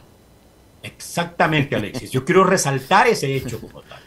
Exactamente, 0.81 1.75
Alexis. 1.75 2.09
Yo 2.09 2.23
quiero 2.23 2.45
resaltar 2.45 3.07
ese 3.07 3.35
hecho 3.35 3.59
como 3.59 3.81
tal. 3.81 3.99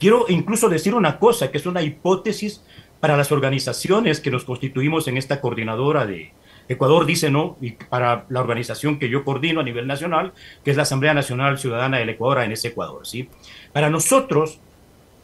Quiero 0.00 0.26
incluso 0.28 0.68
decir 0.68 0.92
una 0.92 1.20
cosa, 1.20 1.52
que 1.52 1.58
es 1.58 1.66
una 1.66 1.82
hipótesis 1.82 2.62
para 3.00 3.16
las 3.16 3.32
organizaciones 3.32 4.20
que 4.20 4.30
nos 4.30 4.44
constituimos 4.44 5.08
en 5.08 5.16
esta 5.16 5.40
coordinadora 5.40 6.06
de 6.06 6.32
Ecuador 6.68 7.06
dice 7.06 7.30
no, 7.30 7.56
y 7.60 7.72
para 7.72 8.26
la 8.28 8.40
organización 8.40 8.98
que 8.98 9.08
yo 9.08 9.24
coordino 9.24 9.60
a 9.60 9.64
nivel 9.64 9.86
nacional, 9.86 10.32
que 10.64 10.70
es 10.70 10.76
la 10.76 10.82
Asamblea 10.82 11.14
Nacional 11.14 11.58
Ciudadana 11.58 11.98
del 11.98 12.10
Ecuador 12.10 12.42
en 12.42 12.52
ese 12.52 12.68
Ecuador. 12.68 13.06
¿sí? 13.06 13.28
Para 13.72 13.88
nosotros, 13.88 14.60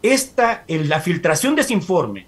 esta, 0.02 0.64
la 0.68 1.00
filtración 1.00 1.54
de 1.54 1.62
ese 1.62 1.74
informe, 1.74 2.26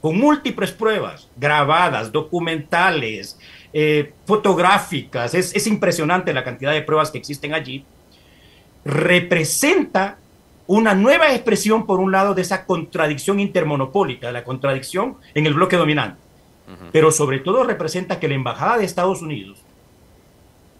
con 0.00 0.18
múltiples 0.18 0.72
pruebas 0.72 1.28
grabadas, 1.36 2.12
documentales, 2.12 3.38
eh, 3.72 4.12
fotográficas, 4.24 5.34
es, 5.34 5.54
es 5.54 5.66
impresionante 5.66 6.32
la 6.32 6.44
cantidad 6.44 6.72
de 6.72 6.82
pruebas 6.82 7.10
que 7.10 7.18
existen 7.18 7.52
allí, 7.52 7.84
representa 8.84 10.18
una 10.66 10.94
nueva 10.94 11.32
expresión, 11.32 11.86
por 11.86 12.00
un 12.00 12.12
lado, 12.12 12.34
de 12.34 12.42
esa 12.42 12.66
contradicción 12.66 13.40
intermonopólica, 13.40 14.32
la 14.32 14.44
contradicción 14.44 15.16
en 15.34 15.46
el 15.46 15.54
bloque 15.54 15.76
dominante. 15.76 16.20
Pero 16.92 17.12
sobre 17.12 17.38
todo 17.38 17.62
representa 17.62 18.18
que 18.18 18.26
la 18.26 18.34
Embajada 18.34 18.78
de 18.78 18.84
Estados 18.84 19.22
Unidos 19.22 19.60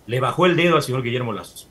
le 0.06 0.18
bajó 0.20 0.46
el 0.46 0.56
dedo 0.56 0.76
al 0.76 0.82
señor 0.82 1.02
Guillermo 1.02 1.32
Lazo. 1.32 1.68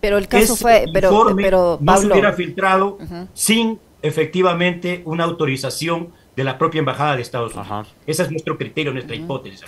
Pero 0.00 0.18
el 0.18 0.28
caso 0.28 0.54
fue, 0.54 0.84
pero, 0.92 1.34
pero 1.34 1.78
no 1.80 1.96
se 1.96 2.06
hubiera 2.06 2.32
filtrado 2.32 2.98
sin 3.32 3.80
efectivamente 4.02 5.02
una 5.04 5.24
autorización 5.24 6.12
de 6.36 6.44
la 6.44 6.58
propia 6.58 6.80
Embajada 6.80 7.16
de 7.16 7.22
Estados 7.22 7.54
Unidos. 7.54 7.94
Ese 8.06 8.22
es 8.22 8.30
nuestro 8.30 8.58
criterio, 8.58 8.92
nuestra 8.92 9.16
hipótesis. 9.16 9.62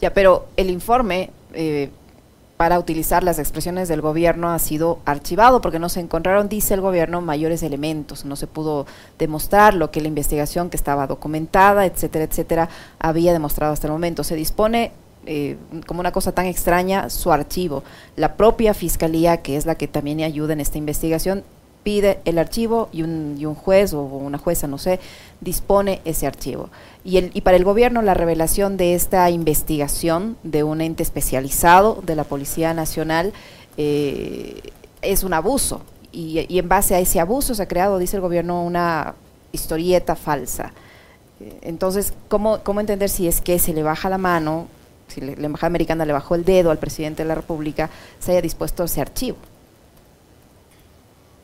Ya, 0.00 0.12
pero 0.12 0.48
el 0.56 0.70
informe 0.70 1.30
eh, 1.52 1.90
para 2.56 2.78
utilizar 2.78 3.24
las 3.24 3.38
expresiones 3.38 3.88
del 3.88 4.00
gobierno 4.00 4.50
ha 4.50 4.58
sido 4.58 5.00
archivado 5.04 5.60
porque 5.60 5.78
no 5.78 5.88
se 5.88 6.00
encontraron, 6.00 6.48
dice 6.48 6.74
el 6.74 6.80
gobierno, 6.80 7.20
mayores 7.20 7.62
elementos, 7.62 8.24
no 8.24 8.36
se 8.36 8.46
pudo 8.46 8.86
demostrar 9.18 9.74
lo 9.74 9.90
que 9.90 10.00
la 10.00 10.08
investigación 10.08 10.70
que 10.70 10.76
estaba 10.76 11.06
documentada, 11.06 11.86
etcétera, 11.86 12.24
etcétera, 12.24 12.68
había 12.98 13.32
demostrado 13.32 13.72
hasta 13.72 13.88
el 13.88 13.92
momento. 13.92 14.22
Se 14.22 14.36
dispone 14.36 14.92
eh, 15.24 15.56
como 15.86 16.00
una 16.00 16.12
cosa 16.12 16.32
tan 16.32 16.46
extraña 16.46 17.08
su 17.10 17.32
archivo. 17.32 17.84
La 18.16 18.36
propia 18.36 18.74
fiscalía, 18.74 19.38
que 19.38 19.56
es 19.56 19.66
la 19.66 19.76
que 19.76 19.88
también 19.88 20.20
ayuda 20.20 20.52
en 20.52 20.60
esta 20.60 20.78
investigación, 20.78 21.44
pide 21.82 22.20
el 22.24 22.38
archivo 22.38 22.88
y 22.92 23.02
un, 23.02 23.36
y 23.38 23.46
un 23.46 23.54
juez 23.54 23.92
o 23.92 24.02
una 24.02 24.38
jueza, 24.38 24.66
no 24.66 24.78
sé, 24.78 25.00
dispone 25.40 26.00
ese 26.04 26.26
archivo. 26.26 26.70
Y, 27.04 27.16
el, 27.16 27.30
y 27.34 27.40
para 27.40 27.56
el 27.56 27.64
gobierno 27.64 28.02
la 28.02 28.14
revelación 28.14 28.76
de 28.76 28.94
esta 28.94 29.28
investigación 29.30 30.36
de 30.42 30.62
un 30.62 30.80
ente 30.80 31.02
especializado 31.02 32.00
de 32.04 32.16
la 32.16 32.24
Policía 32.24 32.74
Nacional 32.74 33.32
eh, 33.76 34.60
es 35.02 35.24
un 35.24 35.34
abuso. 35.34 35.82
Y, 36.12 36.46
y, 36.48 36.58
en 36.58 36.68
base 36.68 36.94
a 36.94 37.00
ese 37.00 37.20
abuso 37.20 37.54
se 37.54 37.62
ha 37.62 37.68
creado, 37.68 37.98
dice 37.98 38.16
el 38.16 38.22
gobierno, 38.22 38.62
una 38.62 39.14
historieta 39.50 40.14
falsa. 40.14 40.72
Entonces, 41.62 42.12
¿cómo, 42.28 42.60
cómo 42.62 42.80
entender 42.80 43.08
si 43.08 43.26
es 43.26 43.40
que 43.40 43.58
se 43.58 43.72
le 43.72 43.82
baja 43.82 44.08
la 44.08 44.18
mano, 44.18 44.68
si 45.08 45.20
le, 45.20 45.36
la 45.36 45.46
Embajada 45.46 45.68
Americana 45.68 46.04
le 46.04 46.12
bajó 46.12 46.34
el 46.34 46.44
dedo 46.44 46.70
al 46.70 46.78
presidente 46.78 47.22
de 47.22 47.28
la 47.28 47.34
República, 47.34 47.90
se 48.20 48.32
haya 48.32 48.42
dispuesto 48.42 48.84
ese 48.84 49.00
archivo? 49.00 49.38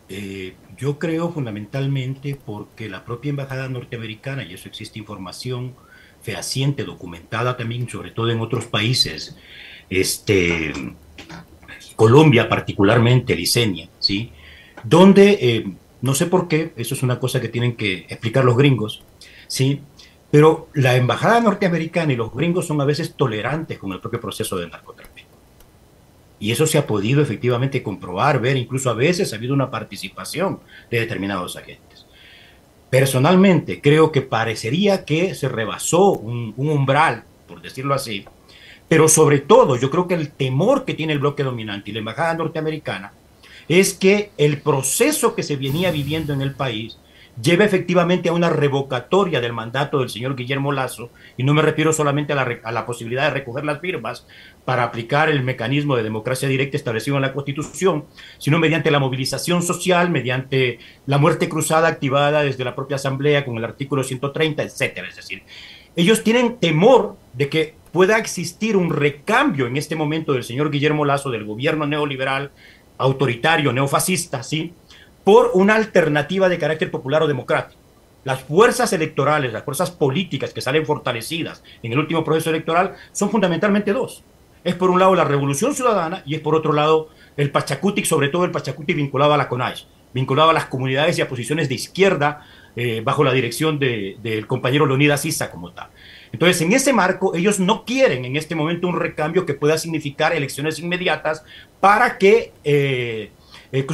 Eh, 0.08 0.54
yo 0.76 0.98
creo 0.98 1.30
fundamentalmente 1.30 2.34
porque 2.34 2.88
la 2.88 3.04
propia 3.04 3.30
embajada 3.30 3.68
norteamericana, 3.68 4.44
y 4.44 4.54
eso 4.54 4.68
existe 4.68 4.98
información 4.98 5.74
fehaciente, 6.22 6.84
documentada 6.84 7.56
también, 7.56 7.88
sobre 7.88 8.10
todo 8.10 8.30
en 8.30 8.40
otros 8.40 8.66
países, 8.66 9.36
este, 9.90 10.72
Colombia 11.96 12.48
particularmente, 12.48 13.36
Licenia, 13.36 13.88
¿sí? 13.98 14.32
Donde, 14.84 15.38
eh, 15.40 15.72
no 16.00 16.14
sé 16.14 16.26
por 16.26 16.48
qué, 16.48 16.72
eso 16.76 16.94
es 16.94 17.02
una 17.02 17.18
cosa 17.18 17.40
que 17.40 17.48
tienen 17.48 17.76
que 17.76 18.06
explicar 18.08 18.44
los 18.44 18.56
gringos, 18.56 19.02
¿sí? 19.46 19.82
Pero 20.30 20.68
la 20.74 20.96
embajada 20.96 21.40
norteamericana 21.40 22.12
y 22.12 22.16
los 22.16 22.32
gringos 22.32 22.66
son 22.66 22.80
a 22.80 22.84
veces 22.84 23.14
tolerantes 23.14 23.78
con 23.78 23.92
el 23.92 24.00
propio 24.00 24.20
proceso 24.20 24.56
de 24.56 24.68
narcotráfico. 24.68 25.17
Y 26.40 26.52
eso 26.52 26.66
se 26.66 26.78
ha 26.78 26.86
podido 26.86 27.20
efectivamente 27.20 27.82
comprobar, 27.82 28.40
ver, 28.40 28.56
incluso 28.56 28.90
a 28.90 28.94
veces 28.94 29.32
ha 29.32 29.36
habido 29.36 29.54
una 29.54 29.70
participación 29.70 30.60
de 30.90 31.00
determinados 31.00 31.56
agentes. 31.56 32.06
Personalmente 32.90 33.80
creo 33.80 34.12
que 34.12 34.22
parecería 34.22 35.04
que 35.04 35.34
se 35.34 35.48
rebasó 35.48 36.12
un, 36.12 36.54
umbral, 36.56 37.24
por 37.46 37.60
decirlo 37.60 37.94
así, 37.94 38.24
pero 38.88 39.08
sobre 39.08 39.40
todo 39.40 39.76
yo 39.76 39.90
creo 39.90 40.08
que 40.08 40.14
el 40.14 40.30
temor 40.30 40.84
que 40.84 40.94
tiene 40.94 41.12
el 41.12 41.18
bloque 41.18 41.42
dominante 41.42 41.90
y 41.90 41.92
la 41.92 41.98
embajada 41.98 42.34
norteamericana 42.34 43.12
es 43.68 43.92
que 43.92 44.30
el 44.38 44.62
proceso 44.62 45.34
que 45.34 45.42
se 45.42 45.56
venía 45.56 45.90
viviendo 45.90 46.32
en 46.32 46.40
el 46.40 46.54
país 46.54 46.96
lleve 47.40 47.64
efectivamente 47.64 48.28
a 48.28 48.32
una 48.32 48.50
revocatoria 48.50 49.40
del 49.40 49.52
mandato 49.52 50.00
del 50.00 50.08
señor 50.08 50.36
Guillermo 50.36 50.72
Lazo, 50.72 51.10
y 51.36 51.44
no 51.44 51.54
me 51.54 51.62
refiero 51.62 51.92
solamente 51.92 52.32
a 52.32 52.36
la, 52.36 52.58
a 52.62 52.72
la, 52.72 52.86
posibilidad 52.86 53.24
de 53.24 53.30
recoger 53.30 53.64
las 53.64 53.80
firmas 53.80 54.26
para 54.64 54.84
aplicar 54.84 55.28
el 55.28 55.42
mecanismo 55.42 55.96
de 55.96 56.02
democracia 56.02 56.48
directa 56.48 56.76
establecido 56.76 57.16
en 57.16 57.22
la 57.22 57.32
Constitución, 57.32 58.04
sino 58.38 58.58
mediante 58.58 58.90
la 58.90 58.98
movilización 58.98 59.62
social, 59.62 60.10
mediante 60.10 60.78
la 61.06 61.18
muerte 61.18 61.48
cruzada 61.48 61.88
activada 61.88 62.42
desde 62.42 62.64
la 62.64 62.74
propia 62.74 62.96
Asamblea 62.96 63.44
con 63.44 63.56
el 63.56 63.64
artículo 63.64 64.02
130, 64.02 64.62
etcétera. 64.62 65.08
Es 65.08 65.16
decir, 65.16 65.42
ellos 65.96 66.22
tienen 66.22 66.58
temor 66.58 67.16
de 67.34 67.48
que 67.48 67.74
pueda 67.92 68.18
existir 68.18 68.76
un 68.76 68.90
recambio 68.90 69.66
en 69.66 69.76
este 69.76 69.96
momento 69.96 70.32
del 70.32 70.44
señor 70.44 70.70
Guillermo 70.70 71.04
Lazo, 71.04 71.30
del 71.30 71.44
gobierno 71.44 71.86
neoliberal, 71.86 72.52
autoritario, 72.98 73.72
neofascista, 73.72 74.42
¿sí? 74.42 74.74
Por 75.24 75.50
una 75.54 75.74
alternativa 75.74 76.48
de 76.48 76.58
carácter 76.58 76.90
popular 76.90 77.22
o 77.22 77.28
democrático. 77.28 77.80
Las 78.24 78.42
fuerzas 78.42 78.92
electorales, 78.92 79.52
las 79.52 79.64
fuerzas 79.64 79.90
políticas 79.90 80.52
que 80.52 80.60
salen 80.60 80.84
fortalecidas 80.84 81.62
en 81.82 81.92
el 81.92 81.98
último 81.98 82.24
proceso 82.24 82.50
electoral 82.50 82.94
son 83.12 83.30
fundamentalmente 83.30 83.92
dos. 83.92 84.22
Es 84.64 84.74
por 84.74 84.90
un 84.90 84.98
lado 84.98 85.14
la 85.14 85.24
revolución 85.24 85.74
ciudadana 85.74 86.22
y 86.26 86.34
es 86.34 86.40
por 86.40 86.54
otro 86.54 86.72
lado 86.72 87.08
el 87.36 87.50
Pachacutic, 87.50 88.04
sobre 88.04 88.28
todo 88.28 88.44
el 88.44 88.50
Pachacutic 88.50 88.96
vinculado 88.96 89.32
a 89.32 89.36
la 89.36 89.48
CONAIS, 89.48 89.86
vinculado 90.12 90.50
a 90.50 90.52
las 90.52 90.66
comunidades 90.66 91.18
y 91.18 91.22
a 91.22 91.28
posiciones 91.28 91.68
de 91.68 91.76
izquierda 91.76 92.44
eh, 92.76 93.00
bajo 93.04 93.24
la 93.24 93.32
dirección 93.32 93.78
del 93.78 94.22
de, 94.22 94.44
compañero 94.46 94.86
Leonidas 94.86 95.24
Issa 95.24 95.50
como 95.50 95.72
tal. 95.72 95.88
Entonces, 96.32 96.60
en 96.60 96.72
ese 96.72 96.92
marco, 96.92 97.34
ellos 97.34 97.58
no 97.58 97.84
quieren 97.84 98.24
en 98.24 98.36
este 98.36 98.54
momento 98.54 98.86
un 98.86 99.00
recambio 99.00 99.46
que 99.46 99.54
pueda 99.54 99.78
significar 99.78 100.34
elecciones 100.34 100.78
inmediatas 100.78 101.42
para 101.80 102.18
que 102.18 102.52
eh, 102.64 103.30
eh, 103.72 103.86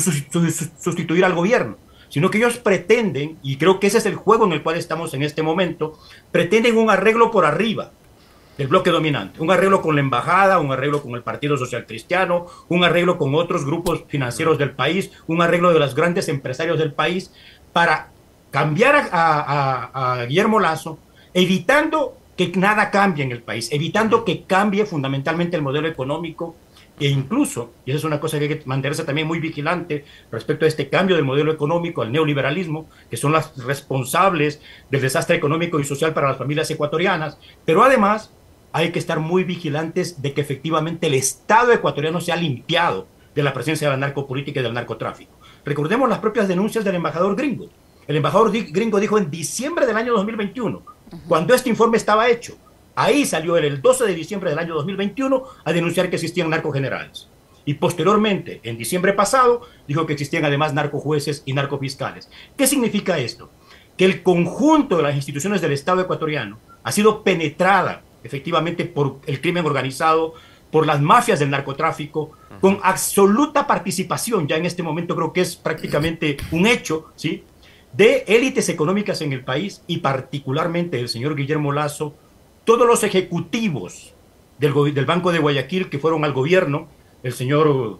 sustituir 0.80 1.24
al 1.24 1.34
gobierno, 1.34 1.76
sino 2.08 2.30
que 2.30 2.38
ellos 2.38 2.58
pretenden, 2.58 3.38
y 3.42 3.56
creo 3.56 3.80
que 3.80 3.88
ese 3.88 3.98
es 3.98 4.06
el 4.06 4.14
juego 4.14 4.44
en 4.44 4.52
el 4.52 4.62
cual 4.62 4.76
estamos 4.76 5.14
en 5.14 5.22
este 5.22 5.42
momento, 5.42 5.98
pretenden 6.30 6.76
un 6.76 6.90
arreglo 6.90 7.30
por 7.30 7.44
arriba 7.44 7.90
del 8.56 8.68
bloque 8.68 8.90
dominante, 8.90 9.40
un 9.40 9.50
arreglo 9.50 9.82
con 9.82 9.96
la 9.96 10.00
embajada, 10.00 10.60
un 10.60 10.70
arreglo 10.70 11.02
con 11.02 11.14
el 11.14 11.22
Partido 11.22 11.56
Social 11.56 11.86
Cristiano, 11.86 12.46
un 12.68 12.84
arreglo 12.84 13.18
con 13.18 13.34
otros 13.34 13.64
grupos 13.64 14.04
financieros 14.06 14.58
del 14.58 14.70
país, 14.70 15.10
un 15.26 15.42
arreglo 15.42 15.72
de 15.72 15.80
los 15.80 15.94
grandes 15.94 16.28
empresarios 16.28 16.78
del 16.78 16.92
país, 16.92 17.32
para 17.72 18.10
cambiar 18.52 18.94
a, 18.94 19.10
a, 19.10 20.20
a 20.20 20.24
Guillermo 20.26 20.60
Lazo, 20.60 20.98
evitando 21.32 22.16
que 22.36 22.52
nada 22.54 22.90
cambie 22.90 23.24
en 23.24 23.32
el 23.32 23.42
país, 23.42 23.68
evitando 23.72 24.24
que 24.24 24.44
cambie 24.44 24.86
fundamentalmente 24.86 25.56
el 25.56 25.62
modelo 25.62 25.88
económico 25.88 26.54
e 26.98 27.08
incluso, 27.08 27.72
y 27.84 27.90
esa 27.90 27.98
es 27.98 28.04
una 28.04 28.20
cosa 28.20 28.38
que 28.38 28.44
hay 28.44 28.58
que 28.58 28.62
mantenerse 28.66 29.04
también 29.04 29.26
muy 29.26 29.40
vigilante 29.40 30.04
respecto 30.30 30.64
a 30.64 30.68
este 30.68 30.88
cambio 30.88 31.16
del 31.16 31.24
modelo 31.24 31.50
económico 31.52 32.02
al 32.02 32.12
neoliberalismo, 32.12 32.88
que 33.10 33.16
son 33.16 33.32
las 33.32 33.56
responsables 33.64 34.60
del 34.90 35.00
desastre 35.00 35.36
económico 35.36 35.80
y 35.80 35.84
social 35.84 36.14
para 36.14 36.28
las 36.28 36.38
familias 36.38 36.70
ecuatorianas, 36.70 37.38
pero 37.64 37.82
además 37.82 38.32
hay 38.72 38.92
que 38.92 38.98
estar 38.98 39.18
muy 39.18 39.44
vigilantes 39.44 40.22
de 40.22 40.32
que 40.34 40.40
efectivamente 40.40 41.08
el 41.08 41.14
Estado 41.14 41.72
ecuatoriano 41.72 42.20
sea 42.20 42.36
limpiado 42.36 43.06
de 43.34 43.42
la 43.42 43.52
presencia 43.52 43.88
de 43.88 43.94
la 43.94 44.00
narcopolítica 44.00 44.60
y 44.60 44.62
del 44.62 44.74
narcotráfico. 44.74 45.32
Recordemos 45.64 46.08
las 46.08 46.18
propias 46.18 46.46
denuncias 46.46 46.84
del 46.84 46.96
embajador 46.96 47.34
gringo. 47.34 47.68
el 48.06 48.16
embajador 48.16 48.52
gringo 48.52 49.00
dijo 49.00 49.16
en 49.16 49.30
diciembre 49.30 49.86
del 49.86 49.96
año 49.96 50.12
2021, 50.12 50.82
cuando 51.26 51.54
este 51.54 51.70
informe 51.70 51.96
estaba 51.96 52.28
hecho. 52.28 52.56
Ahí 52.94 53.26
salió 53.26 53.56
el 53.56 53.82
12 53.82 54.06
de 54.06 54.14
diciembre 54.14 54.50
del 54.50 54.58
año 54.58 54.74
2021 54.74 55.44
a 55.64 55.72
denunciar 55.72 56.10
que 56.10 56.16
existían 56.16 56.50
narcogenerales. 56.50 57.28
Y 57.64 57.74
posteriormente, 57.74 58.60
en 58.62 58.76
diciembre 58.76 59.14
pasado, 59.14 59.62
dijo 59.88 60.06
que 60.06 60.12
existían 60.12 60.44
además 60.44 60.74
narcojueces 60.74 61.42
y 61.46 61.54
narcofiscales. 61.54 62.30
¿Qué 62.56 62.66
significa 62.66 63.18
esto? 63.18 63.50
Que 63.96 64.04
el 64.04 64.22
conjunto 64.22 64.96
de 64.96 65.02
las 65.02 65.16
instituciones 65.16 65.60
del 65.60 65.72
Estado 65.72 66.02
ecuatoriano 66.02 66.58
ha 66.82 66.92
sido 66.92 67.22
penetrada 67.22 68.02
efectivamente 68.24 68.86
por 68.86 69.20
el 69.26 69.40
crimen 69.40 69.64
organizado, 69.66 70.34
por 70.70 70.86
las 70.86 71.00
mafias 71.00 71.38
del 71.38 71.50
narcotráfico, 71.50 72.32
con 72.60 72.80
absoluta 72.82 73.66
participación, 73.66 74.48
ya 74.48 74.56
en 74.56 74.66
este 74.66 74.82
momento 74.82 75.14
creo 75.14 75.32
que 75.32 75.42
es 75.42 75.54
prácticamente 75.54 76.36
un 76.50 76.66
hecho, 76.66 77.12
¿sí? 77.14 77.44
De 77.92 78.24
élites 78.26 78.68
económicas 78.70 79.20
en 79.20 79.32
el 79.32 79.44
país 79.44 79.82
y 79.86 79.98
particularmente 79.98 80.98
el 80.98 81.08
señor 81.08 81.36
Guillermo 81.36 81.70
Lazo, 81.70 82.16
todos 82.64 82.86
los 82.86 83.04
ejecutivos 83.04 84.14
del, 84.58 84.72
Banco 85.04 85.32
de 85.32 85.38
Guayaquil 85.38 85.88
que 85.88 85.98
fueron 85.98 86.24
al 86.24 86.32
gobierno, 86.32 86.88
el 87.22 87.32
señor 87.32 87.98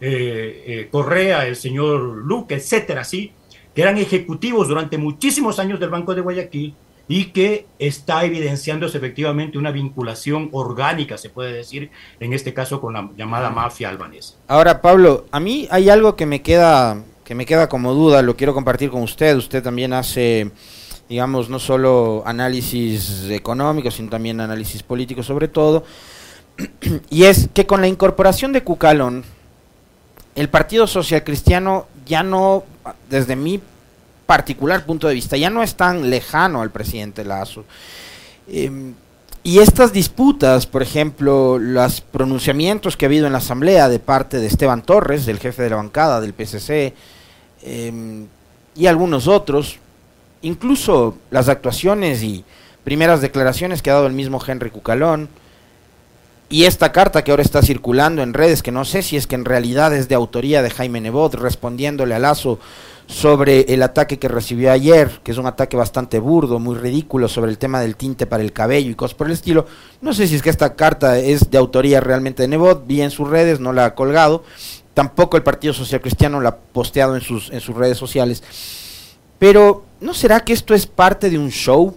eh, 0.00 0.64
eh, 0.66 0.88
Correa, 0.90 1.46
el 1.46 1.56
señor 1.56 2.00
Luque, 2.00 2.54
etcétera, 2.54 3.04
¿sí? 3.04 3.32
Que 3.74 3.82
eran 3.82 3.98
ejecutivos 3.98 4.68
durante 4.68 4.98
muchísimos 4.98 5.58
años 5.58 5.80
del 5.80 5.90
Banco 5.90 6.14
de 6.14 6.20
Guayaquil 6.20 6.74
y 7.08 7.26
que 7.26 7.66
está 7.78 8.24
evidenciándose 8.24 8.98
efectivamente 8.98 9.56
una 9.56 9.70
vinculación 9.70 10.50
orgánica, 10.52 11.16
se 11.16 11.30
puede 11.30 11.52
decir, 11.52 11.90
en 12.20 12.34
este 12.34 12.52
caso 12.52 12.80
con 12.80 12.92
la 12.92 13.10
llamada 13.16 13.50
mafia 13.50 13.88
albanesa. 13.88 14.34
Ahora, 14.46 14.82
Pablo, 14.82 15.24
a 15.30 15.40
mí 15.40 15.66
hay 15.70 15.88
algo 15.88 16.16
que 16.16 16.26
me 16.26 16.42
queda 16.42 17.02
que 17.28 17.34
me 17.34 17.44
queda 17.44 17.68
como 17.68 17.92
duda, 17.92 18.22
lo 18.22 18.36
quiero 18.36 18.54
compartir 18.54 18.88
con 18.88 19.02
usted. 19.02 19.36
Usted 19.36 19.62
también 19.62 19.92
hace, 19.92 20.50
digamos, 21.08 21.48
no 21.48 21.58
solo 21.58 22.22
análisis 22.26 23.24
económico, 23.30 23.90
sino 23.90 24.10
también 24.10 24.40
análisis 24.40 24.82
político 24.82 25.22
sobre 25.22 25.48
todo. 25.48 25.84
Y 27.10 27.24
es 27.24 27.48
que 27.54 27.66
con 27.66 27.80
la 27.80 27.88
incorporación 27.88 28.52
de 28.52 28.62
Cucalón, 28.62 29.24
el 30.34 30.48
Partido 30.48 30.86
Social 30.86 31.24
Cristiano 31.24 31.86
ya 32.06 32.22
no, 32.22 32.64
desde 33.08 33.36
mi 33.36 33.60
particular 34.26 34.84
punto 34.84 35.08
de 35.08 35.14
vista, 35.14 35.36
ya 35.36 35.50
no 35.50 35.62
es 35.62 35.74
tan 35.74 36.10
lejano 36.10 36.60
al 36.60 36.70
presidente 36.70 37.24
Lazo. 37.24 37.64
Em, 38.46 38.94
y 39.42 39.60
estas 39.60 39.92
disputas, 39.92 40.66
por 40.66 40.82
ejemplo, 40.82 41.58
los 41.58 42.02
pronunciamientos 42.02 42.96
que 42.96 43.06
ha 43.06 43.08
habido 43.08 43.26
en 43.26 43.32
la 43.32 43.38
Asamblea 43.38 43.88
de 43.88 43.98
parte 43.98 44.38
de 44.38 44.46
Esteban 44.46 44.82
Torres, 44.82 45.24
del 45.24 45.38
jefe 45.38 45.62
de 45.62 45.70
la 45.70 45.76
bancada 45.76 46.20
del 46.20 46.34
PCC, 46.34 46.94
em, 47.62 48.26
y 48.76 48.86
algunos 48.86 49.26
otros, 49.26 49.78
incluso 50.42 51.16
las 51.30 51.48
actuaciones 51.48 52.22
y 52.22 52.44
primeras 52.84 53.20
declaraciones 53.20 53.82
que 53.82 53.90
ha 53.90 53.94
dado 53.94 54.06
el 54.06 54.12
mismo 54.12 54.40
Henry 54.44 54.70
Cucalón, 54.70 55.28
y 56.50 56.64
esta 56.64 56.92
carta 56.92 57.22
que 57.22 57.30
ahora 57.30 57.42
está 57.42 57.60
circulando 57.60 58.22
en 58.22 58.32
redes, 58.32 58.62
que 58.62 58.72
no 58.72 58.86
sé 58.86 59.02
si 59.02 59.18
es 59.18 59.26
que 59.26 59.34
en 59.34 59.44
realidad 59.44 59.94
es 59.94 60.08
de 60.08 60.14
autoría 60.14 60.62
de 60.62 60.70
Jaime 60.70 61.00
Nebot, 61.00 61.34
respondiéndole 61.34 62.14
a 62.14 62.18
Lazo 62.18 62.58
sobre 63.06 63.72
el 63.72 63.82
ataque 63.82 64.18
que 64.18 64.28
recibió 64.28 64.72
ayer, 64.72 65.20
que 65.22 65.32
es 65.32 65.38
un 65.38 65.46
ataque 65.46 65.76
bastante 65.76 66.18
burdo, 66.18 66.58
muy 66.58 66.76
ridículo, 66.76 67.28
sobre 67.28 67.50
el 67.50 67.58
tema 67.58 67.80
del 67.80 67.96
tinte 67.96 68.26
para 68.26 68.42
el 68.42 68.54
cabello 68.54 68.90
y 68.90 68.94
cosas 68.94 69.14
por 69.14 69.26
el 69.26 69.34
estilo. 69.34 69.66
No 70.00 70.14
sé 70.14 70.26
si 70.26 70.36
es 70.36 70.42
que 70.42 70.48
esta 70.48 70.74
carta 70.74 71.18
es 71.18 71.50
de 71.50 71.58
autoría 71.58 72.00
realmente 72.00 72.42
de 72.42 72.48
Nebot, 72.48 72.86
vi 72.86 73.02
en 73.02 73.10
sus 73.10 73.28
redes, 73.28 73.60
no 73.60 73.74
la 73.74 73.84
ha 73.84 73.94
colgado. 73.94 74.42
Tampoco 74.94 75.36
el 75.36 75.42
Partido 75.42 75.74
Social 75.74 76.00
Cristiano 76.00 76.40
la 76.40 76.48
ha 76.48 76.56
posteado 76.56 77.14
en 77.14 77.20
sus, 77.20 77.50
en 77.50 77.60
sus 77.60 77.76
redes 77.76 77.98
sociales. 77.98 78.42
Pero, 79.38 79.84
¿no 80.00 80.14
será 80.14 80.40
que 80.40 80.52
esto 80.52 80.74
es 80.74 80.86
parte 80.86 81.30
de 81.30 81.38
un 81.38 81.50
show? 81.50 81.96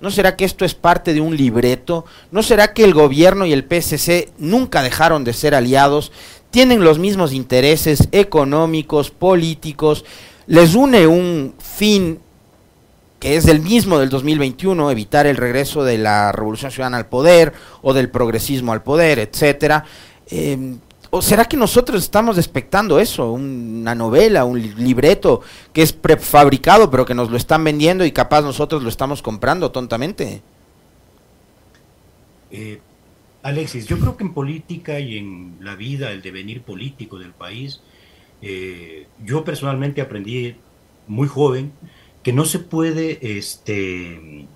¿No 0.00 0.10
será 0.10 0.34
que 0.34 0.44
esto 0.44 0.64
es 0.64 0.74
parte 0.74 1.12
de 1.12 1.20
un 1.20 1.36
libreto? 1.36 2.06
¿No 2.30 2.42
será 2.42 2.72
que 2.72 2.84
el 2.84 2.94
gobierno 2.94 3.44
y 3.44 3.52
el 3.52 3.64
PSC 3.64 4.30
nunca 4.38 4.82
dejaron 4.82 5.24
de 5.24 5.34
ser 5.34 5.54
aliados? 5.54 6.10
Tienen 6.50 6.82
los 6.82 6.98
mismos 6.98 7.32
intereses 7.32 8.08
económicos, 8.12 9.10
políticos, 9.10 10.04
les 10.46 10.74
une 10.74 11.06
un 11.06 11.54
fin 11.58 12.18
que 13.20 13.36
es 13.36 13.46
el 13.46 13.60
mismo 13.60 13.98
del 13.98 14.08
2021, 14.08 14.90
evitar 14.90 15.26
el 15.26 15.36
regreso 15.36 15.84
de 15.84 15.98
la 15.98 16.32
revolución 16.32 16.70
ciudadana 16.70 16.96
al 16.96 17.06
poder 17.06 17.52
o 17.82 17.92
del 17.92 18.08
progresismo 18.08 18.72
al 18.72 18.82
poder, 18.82 19.18
etcétera. 19.18 19.84
Em, 20.30 20.78
¿O 21.12 21.20
será 21.20 21.44
que 21.44 21.56
nosotros 21.56 22.02
estamos 22.02 22.38
expectando 22.38 23.00
eso? 23.00 23.32
Una 23.32 23.96
novela, 23.96 24.44
un 24.44 24.60
libreto 24.76 25.42
que 25.72 25.82
es 25.82 25.92
prefabricado 25.92 26.88
pero 26.88 27.04
que 27.04 27.14
nos 27.14 27.30
lo 27.30 27.36
están 27.36 27.64
vendiendo 27.64 28.04
y 28.04 28.12
capaz 28.12 28.42
nosotros 28.42 28.82
lo 28.82 28.88
estamos 28.88 29.20
comprando 29.20 29.72
tontamente. 29.72 30.40
Eh, 32.52 32.80
Alexis, 33.42 33.86
yo 33.86 33.98
creo 33.98 34.16
que 34.16 34.24
en 34.24 34.34
política 34.34 35.00
y 35.00 35.18
en 35.18 35.56
la 35.60 35.74
vida, 35.74 36.12
el 36.12 36.22
devenir 36.22 36.62
político 36.62 37.18
del 37.18 37.32
país, 37.32 37.80
eh, 38.42 39.06
yo 39.24 39.44
personalmente 39.44 40.00
aprendí 40.00 40.54
muy 41.08 41.26
joven 41.26 41.72
que 42.22 42.32
no 42.32 42.44
se 42.44 42.58
puede 42.60 43.18
este, 43.38 44.46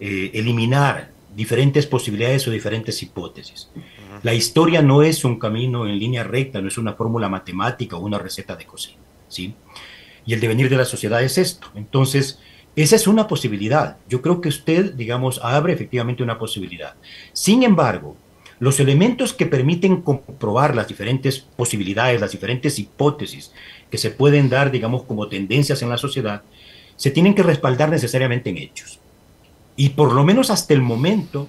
eh, 0.00 0.30
eliminar 0.32 1.13
diferentes 1.34 1.86
posibilidades 1.86 2.46
o 2.46 2.50
diferentes 2.50 3.02
hipótesis. 3.02 3.70
La 4.22 4.34
historia 4.34 4.82
no 4.82 5.02
es 5.02 5.24
un 5.24 5.38
camino 5.38 5.86
en 5.86 5.98
línea 5.98 6.24
recta, 6.24 6.60
no 6.60 6.68
es 6.68 6.78
una 6.78 6.94
fórmula 6.94 7.28
matemática 7.28 7.96
o 7.96 8.00
una 8.00 8.18
receta 8.18 8.56
de 8.56 8.64
cocina, 8.64 9.02
¿sí? 9.28 9.54
Y 10.24 10.32
el 10.32 10.40
devenir 10.40 10.70
de 10.70 10.76
la 10.76 10.84
sociedad 10.84 11.22
es 11.22 11.36
esto. 11.36 11.68
Entonces, 11.74 12.38
esa 12.76 12.96
es 12.96 13.06
una 13.06 13.28
posibilidad. 13.28 13.98
Yo 14.08 14.22
creo 14.22 14.40
que 14.40 14.48
usted, 14.48 14.94
digamos, 14.94 15.40
abre 15.42 15.72
efectivamente 15.72 16.22
una 16.22 16.38
posibilidad. 16.38 16.94
Sin 17.32 17.62
embargo, 17.62 18.16
los 18.58 18.80
elementos 18.80 19.32
que 19.32 19.46
permiten 19.46 20.00
comprobar 20.00 20.74
las 20.74 20.88
diferentes 20.88 21.40
posibilidades, 21.40 22.20
las 22.20 22.32
diferentes 22.32 22.78
hipótesis 22.78 23.52
que 23.90 23.98
se 23.98 24.10
pueden 24.10 24.48
dar, 24.48 24.70
digamos, 24.70 25.04
como 25.04 25.28
tendencias 25.28 25.82
en 25.82 25.90
la 25.90 25.98
sociedad, 25.98 26.42
se 26.96 27.10
tienen 27.10 27.34
que 27.34 27.42
respaldar 27.42 27.90
necesariamente 27.90 28.50
en 28.50 28.58
hechos. 28.58 29.00
Y 29.76 29.90
por 29.90 30.12
lo 30.12 30.24
menos 30.24 30.50
hasta 30.50 30.74
el 30.74 30.82
momento, 30.82 31.48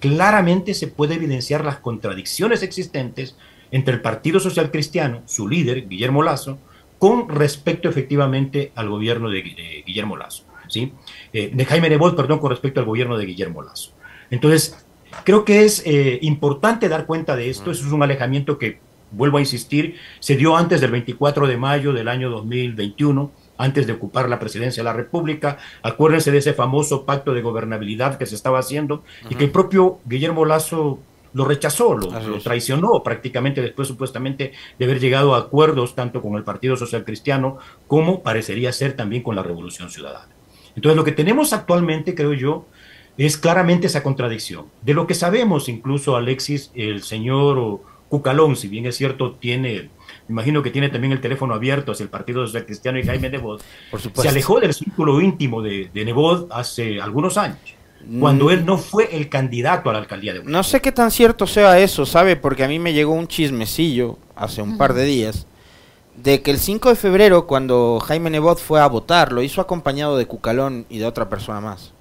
claramente 0.00 0.74
se 0.74 0.88
puede 0.88 1.14
evidenciar 1.14 1.64
las 1.64 1.78
contradicciones 1.78 2.62
existentes 2.62 3.36
entre 3.70 3.94
el 3.94 4.00
Partido 4.00 4.40
Social 4.40 4.70
Cristiano, 4.70 5.22
su 5.26 5.48
líder, 5.48 5.88
Guillermo 5.88 6.22
Lazo, 6.22 6.58
con 6.98 7.28
respecto 7.28 7.88
efectivamente 7.88 8.72
al 8.74 8.88
gobierno 8.88 9.30
de, 9.30 9.82
Guillermo 9.86 10.16
Lazo, 10.16 10.44
¿sí? 10.68 10.92
Eh, 11.32 11.50
de 11.52 11.64
Jaime 11.64 11.88
Nebot, 11.88 12.14
perdón, 12.14 12.38
con 12.38 12.50
respecto 12.50 12.80
al 12.80 12.86
gobierno 12.86 13.16
de 13.16 13.26
Guillermo 13.26 13.62
Lazo. 13.62 13.92
Entonces, 14.30 14.76
Creo 15.24 15.44
que 15.44 15.64
es 15.64 15.82
eh, 15.86 16.18
importante 16.22 16.88
dar 16.88 17.06
cuenta 17.06 17.36
de 17.36 17.50
esto. 17.50 17.70
Eso 17.70 17.86
es 17.86 17.92
un 17.92 18.02
alejamiento 18.02 18.58
que, 18.58 18.78
vuelvo 19.10 19.38
a 19.38 19.40
insistir, 19.40 19.96
se 20.20 20.36
dio 20.36 20.56
antes 20.56 20.80
del 20.80 20.90
24 20.90 21.46
de 21.46 21.56
mayo 21.56 21.92
del 21.92 22.08
año 22.08 22.30
2021, 22.30 23.30
antes 23.58 23.86
de 23.86 23.92
ocupar 23.92 24.28
la 24.28 24.38
presidencia 24.38 24.82
de 24.82 24.84
la 24.84 24.92
República. 24.92 25.58
Acuérdense 25.82 26.30
de 26.30 26.38
ese 26.38 26.54
famoso 26.54 27.04
pacto 27.04 27.34
de 27.34 27.42
gobernabilidad 27.42 28.18
que 28.18 28.26
se 28.26 28.34
estaba 28.34 28.58
haciendo 28.58 29.04
y 29.28 29.34
que 29.34 29.44
el 29.44 29.50
propio 29.50 29.98
Guillermo 30.04 30.44
Lazo 30.44 30.98
lo 31.34 31.44
rechazó, 31.46 31.96
lo, 31.96 32.10
lo, 32.10 32.38
traicionó 32.40 33.02
prácticamente 33.02 33.62
después 33.62 33.88
supuestamente 33.88 34.52
de 34.78 34.84
haber 34.84 35.00
llegado 35.00 35.34
a 35.34 35.38
acuerdos 35.38 35.94
tanto 35.94 36.20
con 36.20 36.34
el 36.34 36.44
Partido 36.44 36.76
Social 36.76 37.04
Cristiano 37.04 37.58
como 37.86 38.22
parecería 38.22 38.70
ser 38.72 38.94
también 38.94 39.22
con 39.22 39.34
la 39.34 39.42
Revolución 39.42 39.88
Ciudadana. 39.88 40.28
Entonces 40.76 40.96
lo 40.96 41.04
que 41.04 41.12
tenemos 41.12 41.52
actualmente, 41.52 42.14
creo 42.14 42.34
yo, 42.34 42.66
es 43.16 43.36
claramente 43.36 43.86
esa 43.86 44.02
contradicción. 44.02 44.66
De 44.82 44.94
lo 44.94 45.06
que 45.06 45.14
sabemos, 45.14 45.68
incluso 45.68 46.16
Alexis, 46.16 46.70
el 46.74 47.02
señor 47.02 47.80
Cucalón, 48.08 48.56
si 48.56 48.68
bien 48.68 48.86
es 48.86 48.96
cierto, 48.96 49.32
tiene, 49.32 49.90
imagino 50.28 50.62
que 50.62 50.70
tiene 50.70 50.88
también 50.88 51.12
el 51.12 51.20
teléfono 51.20 51.54
abierto 51.54 51.92
hacia 51.92 52.04
el 52.04 52.10
Partido 52.10 52.46
Social 52.46 52.64
Cristiano 52.64 52.98
y 52.98 53.04
Jaime 53.04 53.30
Nebot, 53.30 53.62
se 54.14 54.28
alejó 54.28 54.60
del 54.60 54.74
círculo 54.74 55.20
íntimo 55.20 55.62
de, 55.62 55.90
de 55.92 56.04
Nebot 56.04 56.48
hace 56.50 57.00
algunos 57.00 57.36
años 57.36 57.74
cuando 58.20 58.50
él 58.50 58.66
no 58.66 58.78
fue 58.78 59.16
el 59.16 59.28
candidato 59.28 59.88
a 59.88 59.92
la 59.92 60.00
alcaldía 60.00 60.34
de 60.34 60.42
No 60.42 60.62
sé 60.62 60.80
qué 60.80 60.90
tan 60.90 61.10
cierto 61.10 61.46
sea 61.46 61.78
eso, 61.78 62.04
¿sabe? 62.04 62.36
Porque 62.36 62.64
a 62.64 62.68
mí 62.68 62.78
me 62.78 62.92
llegó 62.92 63.12
un 63.12 63.28
chismecillo 63.28 64.18
hace 64.34 64.60
un 64.60 64.76
par 64.76 64.94
de 64.94 65.04
días 65.04 65.46
de 66.16 66.42
que 66.42 66.50
el 66.50 66.58
5 66.58 66.90
de 66.90 66.96
febrero, 66.96 67.46
cuando 67.46 68.00
Jaime 68.00 68.30
Nebot 68.30 68.58
fue 68.58 68.80
a 68.80 68.86
votar, 68.86 69.32
lo 69.32 69.42
hizo 69.42 69.60
acompañado 69.60 70.16
de 70.16 70.26
Cucalón 70.26 70.84
y 70.88 70.98
de 70.98 71.06
otra 71.06 71.28
persona 71.28 71.60
más 71.60 71.92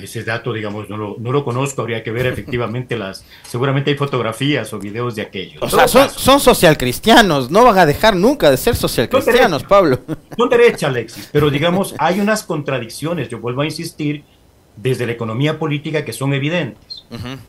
ese 0.00 0.24
dato, 0.24 0.52
digamos, 0.52 0.88
no 0.90 0.96
lo, 0.96 1.16
no 1.18 1.32
lo 1.32 1.44
conozco, 1.44 1.82
habría 1.82 2.02
que 2.02 2.10
ver 2.10 2.26
efectivamente 2.26 2.96
las, 2.96 3.24
seguramente 3.42 3.90
hay 3.90 3.96
fotografías 3.96 4.72
o 4.72 4.78
videos 4.78 5.14
de 5.14 5.22
aquellos. 5.22 5.62
O 5.62 5.68
sea, 5.68 5.88
son, 5.88 6.10
son 6.10 6.40
social 6.40 6.76
cristianos, 6.76 7.50
no 7.50 7.64
van 7.64 7.78
a 7.78 7.86
dejar 7.86 8.16
nunca 8.16 8.50
de 8.50 8.56
ser 8.56 8.76
social 8.76 9.08
cristianos, 9.08 9.64
Pablo. 9.64 10.00
Son 10.36 10.48
derecha, 10.48 10.88
Alexis, 10.88 11.28
pero 11.32 11.50
digamos, 11.50 11.94
hay 11.98 12.20
unas 12.20 12.42
contradicciones, 12.42 13.28
yo 13.28 13.38
vuelvo 13.38 13.62
a 13.62 13.64
insistir, 13.64 14.24
desde 14.76 15.06
la 15.06 15.12
economía 15.12 15.58
política 15.58 16.04
que 16.04 16.12
son 16.12 16.34
evidentes. 16.34 17.06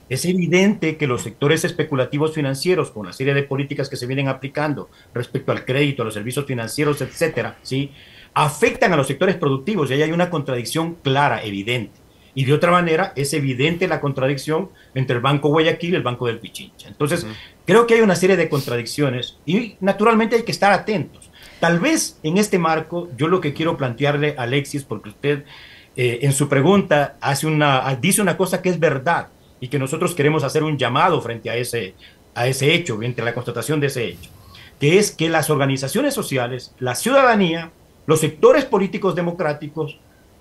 Es 0.07 0.23
evidente 0.25 0.97
que 0.97 1.07
los 1.07 1.23
sectores 1.23 1.65
especulativos 1.65 2.33
financieros, 2.33 2.91
con 2.91 3.05
la 3.05 3.13
serie 3.13 3.33
de 3.33 3.43
políticas 3.43 3.89
que 3.89 3.97
se 3.97 4.05
vienen 4.05 4.29
aplicando 4.29 4.89
respecto 5.13 5.51
al 5.51 5.65
crédito, 5.65 6.03
a 6.03 6.05
los 6.05 6.13
servicios 6.13 6.45
financieros, 6.45 7.01
etcétera, 7.01 7.57
¿sí? 7.63 7.91
afectan 8.33 8.93
a 8.93 8.97
los 8.97 9.07
sectores 9.07 9.35
productivos 9.35 9.89
y 9.89 9.93
ahí 9.93 10.03
hay 10.03 10.11
una 10.11 10.29
contradicción 10.29 10.95
clara, 11.03 11.43
evidente. 11.43 12.06
Y 12.37 12.45
de 12.45 12.53
otra 12.53 12.69
manera, 12.69 13.13
es 13.15 13.33
evidente 13.33 13.87
la 13.87 13.99
contradicción 13.99 14.69
entre 14.93 15.15
el 15.15 15.23
Banco 15.23 15.49
Guayaquil 15.49 15.93
y 15.93 15.95
el 15.95 16.03
Banco 16.03 16.27
del 16.27 16.37
Pichincha. 16.37 16.87
Entonces, 16.87 17.25
creo 17.65 17.87
que 17.87 17.95
hay 17.95 18.01
una 18.01 18.15
serie 18.15 18.37
de 18.37 18.47
contradicciones 18.47 19.39
y 19.43 19.75
naturalmente 19.79 20.35
hay 20.35 20.43
que 20.43 20.51
estar 20.51 20.71
atentos. 20.71 21.31
Tal 21.59 21.79
vez 21.79 22.19
en 22.21 22.37
este 22.37 22.59
marco, 22.59 23.09
yo 23.17 23.27
lo 23.27 23.41
que 23.41 23.55
quiero 23.55 23.75
plantearle 23.75 24.35
a 24.37 24.43
Alexis, 24.43 24.83
porque 24.83 25.09
usted 25.09 25.45
eh, 25.95 26.19
en 26.21 26.31
su 26.31 26.47
pregunta 26.47 27.17
hace 27.21 27.47
una, 27.47 27.97
dice 27.99 28.21
una 28.21 28.37
cosa 28.37 28.61
que 28.61 28.69
es 28.69 28.79
verdad 28.79 29.29
y 29.59 29.69
que 29.69 29.79
nosotros 29.79 30.13
queremos 30.13 30.43
hacer 30.43 30.61
un 30.61 30.77
llamado 30.77 31.19
frente 31.23 31.49
a 31.49 31.55
ese, 31.55 31.95
a 32.35 32.45
ese 32.45 32.71
hecho, 32.71 33.01
entre 33.01 33.25
la 33.25 33.33
constatación 33.33 33.79
de 33.79 33.87
ese 33.87 34.09
hecho, 34.09 34.29
que 34.79 34.99
es 34.99 35.09
que 35.09 35.27
las 35.27 35.49
organizaciones 35.49 36.13
sociales, 36.13 36.75
la 36.77 36.93
ciudadanía, 36.93 37.71
los 38.05 38.19
sectores 38.19 38.63
políticos 38.63 39.15
democráticos, 39.15 39.97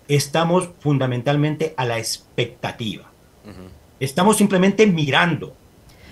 estamos 0.09 0.71
fundamentalmente 0.81 1.75
a 1.77 1.85
la 1.85 1.99
expectativa. 1.99 3.05
Estamos 4.01 4.37
simplemente 4.37 4.87
mirando 4.87 5.55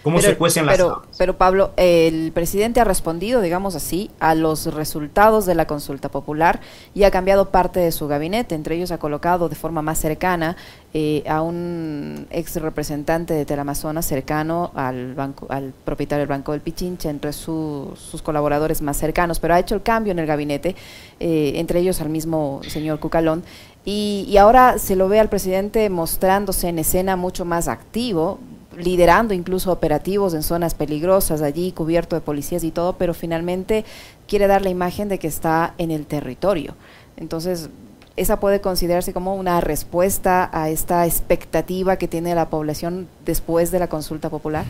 cómo 0.04 0.20
se 0.20 0.36
cuecen 0.36 0.66
las 0.66 0.76
pero, 0.76 1.02
pero 1.18 1.36
Pablo, 1.36 1.72
el 1.76 2.30
presidente 2.32 2.80
ha 2.80 2.84
respondido, 2.84 3.40
digamos 3.40 3.74
así, 3.74 4.10
a 4.20 4.34
los 4.34 4.72
resultados 4.72 5.46
de 5.46 5.54
la 5.54 5.66
consulta 5.66 6.10
popular 6.10 6.60
y 6.94 7.04
ha 7.04 7.10
cambiado 7.10 7.50
parte 7.50 7.80
de 7.80 7.90
su 7.90 8.06
gabinete. 8.06 8.54
Entre 8.54 8.76
ellos 8.76 8.92
ha 8.92 8.98
colocado 8.98 9.48
de 9.48 9.56
forma 9.56 9.82
más 9.82 9.98
cercana 9.98 10.56
eh, 10.92 11.24
a 11.26 11.42
un 11.42 12.26
ex 12.30 12.56
representante 12.56 13.34
de 13.34 13.44
Telamazonas 13.44 14.06
cercano 14.06 14.70
al 14.74 15.14
banco, 15.14 15.46
al 15.48 15.72
propietario 15.84 16.20
del 16.20 16.28
Banco 16.28 16.52
del 16.52 16.60
Pichincha, 16.60 17.10
entre 17.10 17.32
sus 17.32 18.22
colaboradores 18.22 18.82
más 18.82 18.98
cercanos, 18.98 19.40
pero 19.40 19.54
ha 19.54 19.58
hecho 19.58 19.74
el 19.74 19.82
cambio 19.82 20.12
en 20.12 20.20
el 20.20 20.26
gabinete, 20.26 20.76
eh, 21.18 21.52
entre 21.56 21.80
ellos 21.80 22.00
al 22.00 22.10
mismo 22.10 22.60
señor 22.68 23.00
Cucalón. 23.00 23.42
Y, 23.84 24.24
y, 24.28 24.38
ahora 24.38 24.78
se 24.78 24.96
lo 24.96 25.08
ve 25.08 25.20
al 25.20 25.28
presidente 25.28 25.90
mostrándose 25.90 26.68
en 26.68 26.78
escena 26.78 27.16
mucho 27.16 27.44
más 27.44 27.68
activo, 27.68 28.38
liderando 28.76 29.34
incluso 29.34 29.70
operativos 29.70 30.32
en 30.34 30.42
zonas 30.42 30.74
peligrosas, 30.74 31.42
allí 31.42 31.72
cubierto 31.72 32.16
de 32.16 32.22
policías 32.22 32.64
y 32.64 32.70
todo, 32.70 32.94
pero 32.94 33.12
finalmente 33.12 33.84
quiere 34.26 34.46
dar 34.46 34.62
la 34.62 34.70
imagen 34.70 35.08
de 35.08 35.18
que 35.18 35.26
está 35.26 35.74
en 35.78 35.90
el 35.90 36.06
territorio. 36.06 36.74
Entonces, 37.16 37.68
esa 38.16 38.38
puede 38.38 38.60
considerarse 38.60 39.12
como 39.12 39.34
una 39.34 39.60
respuesta 39.60 40.48
a 40.52 40.70
esta 40.70 41.04
expectativa 41.06 41.96
que 41.96 42.08
tiene 42.08 42.34
la 42.34 42.48
población 42.48 43.08
después 43.24 43.70
de 43.70 43.80
la 43.80 43.88
consulta 43.88 44.30
popular. 44.30 44.64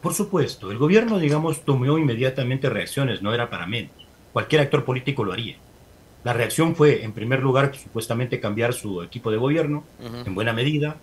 Por 0.00 0.14
supuesto, 0.14 0.70
el 0.70 0.78
gobierno, 0.78 1.18
digamos, 1.18 1.62
tomó 1.62 1.98
inmediatamente 1.98 2.70
reacciones, 2.70 3.22
no 3.22 3.34
era 3.34 3.50
para 3.50 3.66
menos. 3.66 3.90
Cualquier 4.32 4.62
actor 4.62 4.84
político 4.84 5.24
lo 5.24 5.32
haría. 5.32 5.56
La 6.24 6.32
reacción 6.32 6.74
fue, 6.74 7.04
en 7.04 7.12
primer 7.12 7.40
lugar, 7.40 7.74
supuestamente 7.74 8.40
cambiar 8.40 8.72
su 8.72 9.02
equipo 9.02 9.30
de 9.30 9.36
gobierno, 9.36 9.84
en 10.00 10.34
buena 10.34 10.52
medida, 10.52 10.96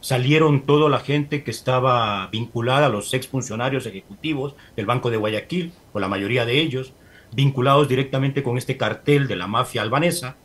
salieron 0.00 0.62
toda 0.62 0.88
la 0.88 1.00
gente 1.00 1.42
que 1.42 1.50
estaba 1.50 2.28
vinculada 2.28 2.86
a 2.86 2.90
los 2.90 3.14
exfuncionarios 3.14 3.86
ejecutivos 3.86 4.54
del 4.76 4.86
Banco 4.86 5.10
de 5.10 5.16
Guayaquil, 5.16 5.72
o 5.92 6.00
la 6.00 6.08
mayoría 6.08 6.44
de 6.44 6.60
ellos, 6.60 6.92
vinculados 7.32 7.88
directamente 7.88 8.42
con 8.42 8.58
este 8.58 8.76
cartel 8.76 9.26
de 9.26 9.36
la 9.36 9.46
mafia 9.46 9.82
albanesa. 9.82 10.36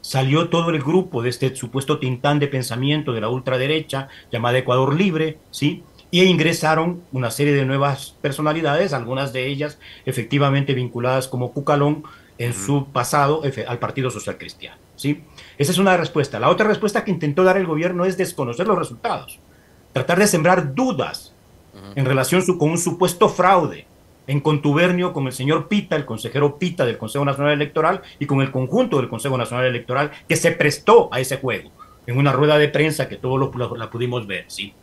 Salió 0.00 0.48
todo 0.48 0.70
el 0.70 0.82
grupo 0.82 1.22
de 1.22 1.30
este 1.30 1.54
supuesto 1.54 1.98
tintán 1.98 2.38
de 2.38 2.48
pensamiento 2.48 3.12
de 3.12 3.20
la 3.20 3.28
ultraderecha 3.28 4.08
llamada 4.30 4.58
Ecuador 4.58 4.94
Libre, 4.94 5.38
¿sí? 5.50 5.82
Y 6.10 6.22
ingresaron 6.22 7.02
una 7.12 7.30
serie 7.30 7.52
de 7.52 7.64
nuevas 7.64 8.14
personalidades, 8.20 8.92
algunas 8.92 9.32
de 9.32 9.48
ellas 9.48 9.78
efectivamente 10.04 10.74
vinculadas 10.74 11.26
como 11.26 11.52
Cucalón 11.52 12.04
en 12.38 12.52
su 12.52 12.86
pasado 12.86 13.42
al 13.66 13.78
Partido 13.78 14.10
Social 14.10 14.36
Cristiano, 14.38 14.76
¿sí? 14.96 15.22
Esa 15.58 15.72
es 15.72 15.78
una 15.78 15.96
respuesta. 15.96 16.38
La 16.38 16.50
otra 16.50 16.68
respuesta 16.68 17.04
que 17.04 17.10
intentó 17.10 17.44
dar 17.44 17.56
el 17.56 17.66
gobierno 17.66 18.04
es 18.04 18.16
desconocer 18.16 18.66
los 18.66 18.78
resultados, 18.78 19.38
tratar 19.92 20.18
de 20.18 20.26
sembrar 20.26 20.74
dudas 20.74 21.32
en 21.94 22.04
relación 22.04 22.42
con 22.58 22.70
un 22.70 22.78
supuesto 22.78 23.28
fraude 23.28 23.86
en 24.26 24.40
contubernio 24.40 25.12
con 25.12 25.26
el 25.26 25.32
señor 25.32 25.68
Pita, 25.68 25.96
el 25.96 26.04
consejero 26.04 26.58
Pita 26.58 26.84
del 26.84 26.98
Consejo 26.98 27.24
Nacional 27.24 27.52
Electoral 27.52 28.02
y 28.18 28.26
con 28.26 28.40
el 28.40 28.50
conjunto 28.50 28.96
del 28.98 29.08
Consejo 29.08 29.38
Nacional 29.38 29.66
Electoral 29.66 30.10
que 30.28 30.36
se 30.36 30.52
prestó 30.52 31.08
a 31.12 31.20
ese 31.20 31.38
juego 31.38 31.70
en 32.06 32.18
una 32.18 32.32
rueda 32.32 32.58
de 32.58 32.68
prensa 32.68 33.08
que 33.08 33.16
todos 33.16 33.50
la 33.76 33.90
pudimos 33.90 34.26
ver, 34.26 34.44
¿sí? 34.48 34.74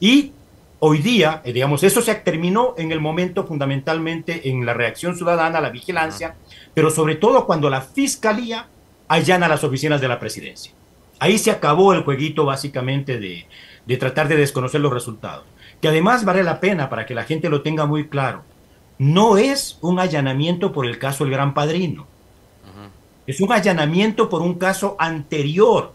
Y 0.00 0.32
hoy 0.80 0.98
día, 0.98 1.42
eh, 1.44 1.52
digamos, 1.52 1.82
eso 1.82 2.02
se 2.02 2.14
terminó 2.14 2.74
en 2.76 2.92
el 2.92 3.00
momento 3.00 3.46
fundamentalmente 3.46 4.48
en 4.48 4.64
la 4.64 4.74
reacción 4.74 5.16
ciudadana, 5.16 5.60
la 5.60 5.70
vigilancia, 5.70 6.36
pero 6.74 6.90
sobre 6.90 7.16
todo 7.16 7.46
cuando 7.46 7.70
la 7.70 7.80
fiscalía 7.80 8.68
allana 9.08 9.48
las 9.48 9.64
oficinas 9.64 10.00
de 10.00 10.08
la 10.08 10.20
presidencia. 10.20 10.72
Ahí 11.18 11.38
se 11.38 11.50
acabó 11.50 11.92
el 11.92 12.04
jueguito 12.04 12.44
básicamente 12.44 13.18
de, 13.18 13.46
de 13.86 13.96
tratar 13.96 14.28
de 14.28 14.36
desconocer 14.36 14.80
los 14.80 14.92
resultados. 14.92 15.44
Que 15.80 15.88
además 15.88 16.24
vale 16.24 16.42
la 16.42 16.60
pena 16.60 16.88
para 16.88 17.06
que 17.06 17.14
la 17.14 17.24
gente 17.24 17.48
lo 17.48 17.62
tenga 17.62 17.86
muy 17.86 18.08
claro. 18.08 18.42
No 18.98 19.38
es 19.38 19.78
un 19.80 19.98
allanamiento 19.98 20.72
por 20.72 20.86
el 20.86 20.98
caso 20.98 21.24
El 21.24 21.30
Gran 21.30 21.54
Padrino. 21.54 22.06
Es 23.28 23.42
un 23.42 23.52
allanamiento 23.52 24.30
por 24.30 24.40
un 24.40 24.54
caso 24.54 24.96
anterior, 24.98 25.92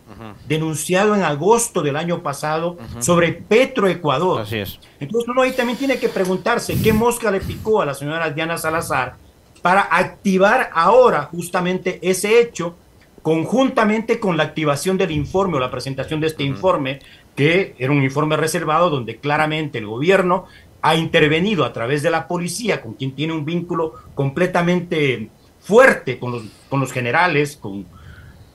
denunciado 0.48 1.16
en 1.16 1.24
agosto 1.24 1.82
del 1.82 1.96
año 1.96 2.22
pasado 2.22 2.78
sobre 3.00 3.34
Petroecuador. 3.34 4.42
Así 4.42 4.60
es. 4.60 4.80
Entonces 5.00 5.28
uno 5.28 5.42
ahí 5.42 5.52
también 5.54 5.80
tiene 5.80 5.98
que 5.98 6.10
preguntarse 6.10 6.80
qué 6.80 6.94
mosca 6.94 7.32
le 7.32 7.42
picó 7.42 7.82
a 7.82 7.88
la 7.88 7.96
señora 7.96 8.30
Diana 8.30 8.60
Salazar 8.60 9.16
para 9.64 9.82
activar 9.82 10.70
ahora 10.76 11.24
justamente 11.24 11.98
ese 12.04 12.40
hecho 12.40 12.76
conjuntamente 13.24 14.20
con 14.20 14.38
la 14.38 14.44
activación 14.44 15.00
del 15.00 15.10
informe 15.10 15.58
o 15.58 15.60
la 15.60 15.72
presentación 15.72 16.20
de 16.20 16.28
este 16.28 16.44
informe, 16.44 17.00
que 17.36 17.74
era 17.80 17.92
un 17.92 18.04
informe 18.04 18.38
reservado 18.38 18.92
donde 18.92 19.18
claramente 19.18 19.80
el 19.80 19.88
gobierno 19.88 20.46
ha 20.84 20.96
intervenido 20.96 21.66
a 21.66 21.74
través 21.74 22.04
de 22.04 22.12
la 22.12 22.28
policía, 22.28 22.80
con 22.84 22.94
quien 22.94 23.16
tiene 23.16 23.34
un 23.34 23.44
vínculo 23.44 23.94
completamente 24.14 25.32
fuerte 25.64 26.20
con 26.20 26.32
los, 26.32 26.44
con 26.70 26.80
los 26.80 26.92
generales, 26.92 27.58
con 27.58 27.86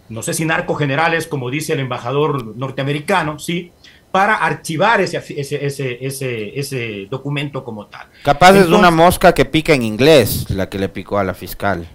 no 0.08 0.22
sé 0.22 0.32
si 0.32 0.44
narcogenerales, 0.44 1.26
como 1.26 1.50
dice 1.50 1.74
el 1.74 1.80
embajador 1.80 2.56
norteamericano, 2.56 3.38
¿sí? 3.38 3.72
para 4.10 4.36
archivar 4.36 5.00
ese, 5.00 5.18
ese, 5.18 5.66
ese, 5.66 5.98
ese, 6.00 6.58
ese 6.58 7.06
documento 7.10 7.62
como 7.62 7.86
tal. 7.86 8.06
Capaz 8.24 8.56
es 8.56 8.68
una 8.68 8.90
mosca 8.90 9.34
que 9.34 9.44
pica 9.44 9.74
en 9.74 9.82
inglés, 9.82 10.48
la 10.50 10.68
que 10.68 10.78
le 10.78 10.88
picó 10.88 11.18
a 11.18 11.24
la 11.24 11.34
fiscal. 11.34 11.86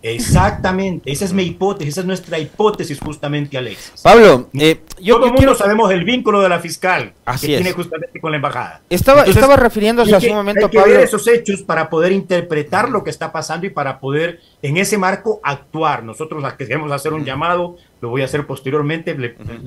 Exactamente, 0.00 1.10
esa 1.10 1.24
es 1.24 1.32
mi 1.32 1.42
hipótesis, 1.42 1.94
esa 1.94 2.00
es 2.02 2.06
nuestra 2.06 2.38
hipótesis 2.38 3.00
justamente, 3.00 3.58
Alexis. 3.58 4.00
Pablo, 4.00 4.48
eh, 4.54 4.80
yo 5.00 5.16
todo 5.16 5.26
el 5.26 5.32
mundo 5.32 5.56
sabemos 5.56 5.90
el 5.90 6.04
vínculo 6.04 6.40
de 6.40 6.48
la 6.48 6.60
fiscal 6.60 7.14
que 7.40 7.46
tiene 7.46 7.72
justamente 7.72 8.20
con 8.20 8.30
la 8.30 8.36
embajada. 8.36 8.80
Estaba, 8.88 9.24
estaba 9.24 9.56
refiriéndose 9.56 10.14
hace 10.14 10.30
un 10.30 10.36
momento, 10.36 10.66
hay 10.66 10.70
que 10.70 10.78
Pablo. 10.78 10.94
ver 10.94 11.02
esos 11.02 11.26
hechos 11.26 11.62
para 11.62 11.90
poder 11.90 12.12
interpretar 12.12 12.90
lo 12.90 13.02
que 13.02 13.10
está 13.10 13.32
pasando 13.32 13.66
y 13.66 13.70
para 13.70 13.98
poder 13.98 14.40
en 14.62 14.76
ese 14.76 14.98
marco 14.98 15.40
actuar. 15.42 16.04
Nosotros 16.04 16.44
queremos 16.54 16.92
hacer 16.92 17.12
un 17.12 17.24
llamado, 17.24 17.76
lo 18.00 18.10
voy 18.10 18.22
a 18.22 18.26
hacer 18.26 18.46
posteriormente, 18.46 19.16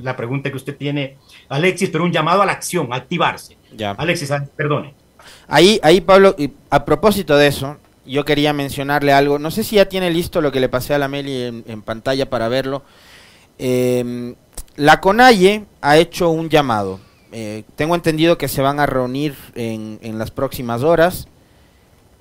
la 0.02 0.15
pregunta 0.15 0.50
que 0.50 0.56
usted 0.56 0.78
tiene, 0.78 1.17
Alexis, 1.50 1.89
pero 1.89 2.06
un 2.06 2.12
llamado 2.12 2.41
a 2.41 2.46
la 2.46 2.54
acción, 2.54 2.94
a 2.94 2.96
activarse. 2.96 3.58
Ya. 3.76 3.91
Alexis, 3.91 4.32
perdone. 4.56 4.94
Ahí, 5.48 5.80
ahí 5.84 6.00
Pablo, 6.00 6.36
a 6.70 6.86
propósito 6.86 7.36
de 7.36 7.48
eso, 7.48 7.78
yo 8.06 8.26
quería 8.26 8.54
mencionarle 8.54 9.14
algo. 9.14 9.40
No 9.40 9.52
sé 9.52 9.64
si 9.64 9.76
ya 9.76 9.88
tiene 9.88 10.10
listo 10.12 10.42
lo 10.42 10.52
que 10.52 10.60
le 10.60 10.70
pasé 10.70 10.94
a 10.94 11.00
la 11.00 11.08
Meli 11.08 11.64
en, 11.66 11.82
pantalla 11.82 12.30
para 12.30 12.48
verlo. 12.48 12.84
Em, 13.58 14.36
la 14.76 15.00
CONAIE 15.02 15.66
ha 15.82 15.98
hecho 15.98 16.30
un 16.30 16.50
llamado. 16.50 17.00
Eh, 17.32 17.64
tengo 17.76 17.96
entendido 17.96 18.38
que 18.38 18.48
se 18.48 18.62
van 18.62 18.80
a 18.80 18.86
reunir 18.86 19.36
en, 19.56 20.00
en 20.02 20.18
las 20.18 20.32
próximas 20.32 20.84
horas. 20.84 21.28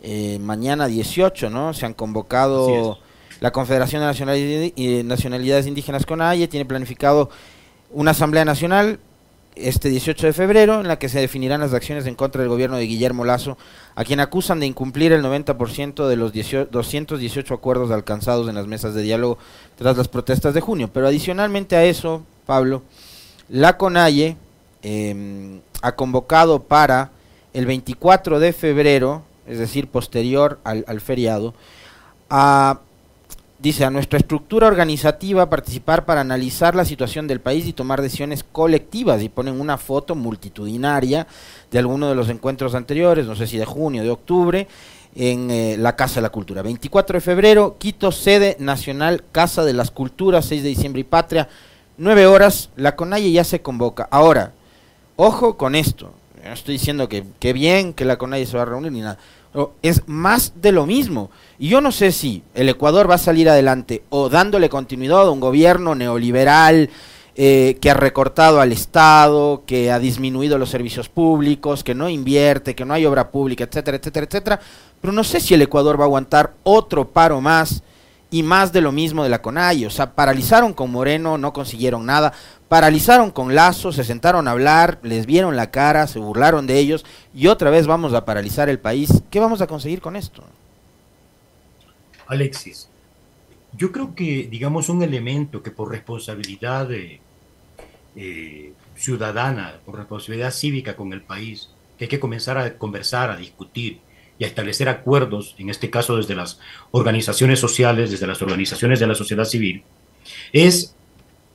Eh, 0.03 0.39
mañana 0.41 0.87
18, 0.87 1.51
¿no? 1.51 1.75
Se 1.75 1.85
han 1.85 1.95
convocado 1.95 2.99
la 3.41 3.53
Confederación 3.53 4.03
de 4.03 5.03
Nacionalidades 5.05 5.67
Indígenas 5.67 6.07
CONAIE, 6.07 6.49
tiene 6.49 6.65
planificado 6.65 7.31
una 7.91 8.13
asamblea 8.13 8.45
nacional 8.45 9.01
este 9.57 9.89
18 9.89 10.29
de 10.29 10.33
febrero, 10.33 10.81
en 10.81 10.89
la 10.89 10.99
que 10.99 11.09
se 11.09 11.21
definirán 11.21 11.61
las 11.61 11.75
acciones 11.75 12.07
en 12.07 12.15
contra 12.15 12.41
del 12.41 12.49
gobierno 12.49 12.77
de 12.77 12.87
Guillermo 12.87 13.25
Lazo, 13.25 13.59
a 13.95 14.05
quien 14.05 14.21
acusan 14.21 14.61
de 14.61 14.67
incumplir 14.67 15.13
el 15.13 15.23
90% 15.23 16.07
de 16.07 16.17
los 16.17 16.33
218 16.33 17.55
acuerdos 17.55 17.91
alcanzados 17.91 18.49
en 18.49 18.55
las 18.55 18.67
mesas 18.67 18.95
de 18.95 19.03
diálogo 19.03 19.39
tras 19.77 19.97
las 19.97 20.09
protestas 20.09 20.55
de 20.55 20.61
junio. 20.61 20.91
Pero 20.93 21.07
adicionalmente 21.07 21.77
a 21.77 21.85
eso, 21.85 22.23
Pablo, 22.47 22.83
la 23.49 23.77
CONAIE 23.77 24.37
em, 24.83 25.61
ha 25.83 25.93
convocado 25.97 26.63
para 26.63 27.11
el 27.53 27.67
24 27.67 28.39
de 28.39 28.53
febrero, 28.53 29.23
es 29.47 29.59
decir, 29.59 29.89
posterior 29.89 30.61
al, 30.65 30.85
al 30.87 31.01
feriado, 31.01 31.55
a 32.29 32.81
dice 33.61 33.85
a 33.85 33.91
nuestra 33.91 34.19
estructura 34.19 34.67
organizativa 34.67 35.51
participar 35.51 36.07
para 36.07 36.23
analizar 36.23 36.75
la 36.75 36.85
situación 36.85 37.27
del 37.27 37.41
país 37.41 37.67
y 37.67 37.73
tomar 37.73 38.01
decisiones 38.01 38.43
colectivas 38.45 39.23
y 39.23 39.29
ponen 39.29 39.61
una 39.61 39.77
foto 39.77 40.15
multitudinaria 40.15 41.27
de 41.71 41.79
alguno 41.79 42.09
de 42.09 42.15
los 42.15 42.29
encuentros 42.31 42.75
anteriores, 42.75 43.27
no 43.27 43.37
sé 43.37 43.47
si 43.47 43.59
de 43.59 43.67
junio, 43.67 44.03
de 44.03 44.11
octubre, 44.11 44.67
en 45.15 45.51
eh, 45.51 45.77
la 45.79 45.95
Casa 45.95 46.17
de 46.17 46.23
la 46.23 46.31
Cultura. 46.31 46.63
24 46.63 47.19
de 47.19 47.21
febrero, 47.21 47.77
Quito, 47.79 48.13
sede 48.13 48.57
nacional, 48.59 49.25
Casa 49.31 49.65
de 49.65 49.75
las 49.75 49.91
Culturas, 49.91 50.47
6 50.47 50.63
de 50.63 50.69
diciembre 50.69 51.01
y 51.01 51.05
Patria, 51.05 51.49
9 51.99 52.27
horas, 52.27 52.71
la 52.77 52.97
CONAIE 52.97 53.33
ya 53.33 53.45
se 53.45 53.61
convoca. 53.61 54.09
Ahora, 54.11 54.53
ojo 55.17 55.59
con 55.59 55.75
esto, 55.75 56.15
no 56.43 56.53
estoy 56.53 56.75
diciendo 56.75 57.09
que, 57.11 57.25
que 57.39 57.53
bien 57.53 57.93
que 57.93 58.07
la 58.07 58.17
CONAIE 58.17 58.47
se 58.47 58.57
va 58.57 58.63
a 58.63 58.67
reunir 58.67 58.93
ni 58.93 59.01
nada, 59.01 59.19
es 59.83 60.03
más 60.07 60.55
de 60.57 60.73
lo 60.73 60.87
mismo. 60.87 61.31
Y 61.61 61.69
yo 61.69 61.83
no 61.83 61.93
sé 61.93 62.11
si 62.11 62.43
el 62.55 62.71
Ecuador 62.71 63.09
va 63.09 63.17
a 63.17 63.19
salir 63.19 63.47
adelante 63.51 64.03
o 64.09 64.31
dándole 64.31 64.71
continuidad 64.71 65.21
a 65.21 65.31
un 65.31 65.41
gobierno 65.41 65.95
neoliberal, 65.95 66.89
eh, 67.37 67.77
que 67.83 67.91
ha 67.91 67.95
recortado 67.95 68.63
al 68.63 68.73
Estado, 68.73 69.63
que 69.67 69.93
ha 69.93 69.99
disminuido 69.99 70.57
los 70.57 70.71
servicios 70.71 71.11
públicos, 71.11 71.85
que 71.85 71.95
no 71.95 72.09
invierte, 72.09 72.75
que 72.75 72.87
no 72.87 72.95
hay 72.95 73.05
obra 73.05 73.31
pública, 73.31 73.65
etcétera, 73.65 73.99
etcétera, 73.99 74.25
etcétera. 74.25 74.61
Pero 75.03 75.13
no 75.13 75.23
sé 75.23 75.39
si 75.39 75.53
el 75.53 75.61
Ecuador 75.61 76.01
va 76.01 76.05
a 76.05 76.07
aguantar 76.07 76.55
otro 76.63 77.09
paro 77.09 77.43
más 77.43 77.83
y 78.31 78.43
más 78.43 78.73
de 78.73 78.81
lo 78.81 78.91
mismo 78.91 79.23
de 79.23 79.29
la 79.29 79.43
CONAI. 79.43 79.85
O 79.85 79.91
sea, 79.91 80.15
paralizaron 80.15 80.73
con 80.73 80.91
Moreno, 80.91 81.37
no 81.37 81.53
consiguieron 81.53 82.07
nada. 82.07 82.33
Paralizaron 82.69 83.31
con 83.31 83.55
Lazo, 83.55 83.93
se 83.93 84.05
sentaron 84.05 84.49
a 84.49 84.53
hablar, 84.53 84.99
les 85.03 85.27
vieron 85.27 85.57
la 85.57 85.71
cara, 85.71 86.07
se 86.07 86.21
burlaron 86.21 86.67
de 86.67 86.79
ellos 86.79 87.05
y 87.35 87.49
otra 87.49 87.69
vez 87.69 87.87
vamos 87.87 88.15
a 88.15 88.25
paralizar 88.25 88.71
el 88.71 88.79
país. 88.79 89.23
¿Qué 89.29 89.41
vamos 89.41 89.61
a 89.61 89.67
conseguir 89.67 90.01
con 90.01 90.17
esto? 90.17 90.43
Alexis, 92.31 92.89
yo 93.77 93.93
creo 93.93 94.15
que, 94.15 94.49
digamos, 94.51 94.89
un 94.89 95.03
elemento 95.03 95.63
que 95.63 95.71
por 95.71 95.91
responsabilidad 95.91 96.89
eh, 96.93 98.73
ciudadana, 98.97 99.81
por 99.85 99.97
responsabilidad 99.97 100.53
cívica 100.53 100.97
con 100.97 101.13
el 101.13 101.23
país, 101.23 101.71
que 101.99 102.05
hay 102.05 102.09
que 102.09 102.21
comenzar 102.21 102.57
a 102.57 102.79
conversar, 102.79 103.31
a 103.31 103.37
discutir 103.37 104.01
y 104.39 104.45
a 104.45 104.47
establecer 104.47 104.89
acuerdos, 104.89 105.55
en 105.59 105.71
este 105.71 105.91
caso 105.91 106.17
desde 106.17 106.35
las 106.35 106.61
organizaciones 106.93 107.59
sociales, 107.59 108.11
desde 108.11 108.27
las 108.27 108.41
organizaciones 108.43 109.01
de 109.01 109.07
la 109.07 109.15
sociedad 109.15 109.45
civil, 109.45 109.83
es 110.53 110.95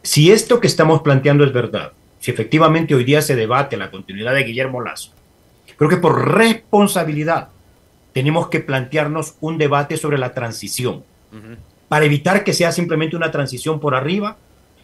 si 0.04 0.32
esto 0.32 0.60
que 0.60 0.68
estamos 0.68 1.02
planteando 1.02 1.44
es 1.44 1.54
verdad, 1.54 1.94
si 2.20 2.32
efectivamente 2.32 2.96
hoy 2.96 3.04
día 3.04 3.22
se 3.22 3.36
debate 3.36 3.78
la 3.78 3.92
continuidad 3.92 4.34
de 4.34 4.44
Guillermo 4.44 4.82
Lazo, 4.82 5.12
creo 5.78 5.90
que 5.90 5.98
por 5.98 6.36
responsabilidad 6.36 7.50
tenemos 8.16 8.48
que 8.48 8.62
plantearnos 8.62 9.36
un 9.42 9.60
debate 9.60 9.98
sobre 9.98 10.18
la 10.18 10.34
transición, 10.34 11.04
para 11.90 12.06
evitar 12.06 12.44
que 12.44 12.54
sea 12.54 12.72
simplemente 12.72 13.16
una 13.16 13.30
transición 13.30 13.80
por 13.80 13.94
arriba 13.94 14.38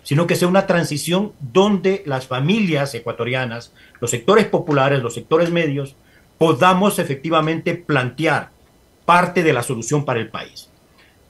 sino 0.03 0.27
que 0.27 0.35
sea 0.35 0.47
una 0.47 0.67
transición 0.67 1.33
donde 1.39 2.03
las 2.05 2.27
familias 2.27 2.93
ecuatorianas, 2.95 3.73
los 3.99 4.09
sectores 4.09 4.45
populares, 4.45 5.03
los 5.03 5.13
sectores 5.13 5.51
medios, 5.51 5.95
podamos 6.37 6.97
efectivamente 6.99 7.75
plantear 7.75 8.49
parte 9.05 9.43
de 9.43 9.53
la 9.53 9.63
solución 9.63 10.05
para 10.05 10.19
el 10.19 10.29
país. 10.29 10.69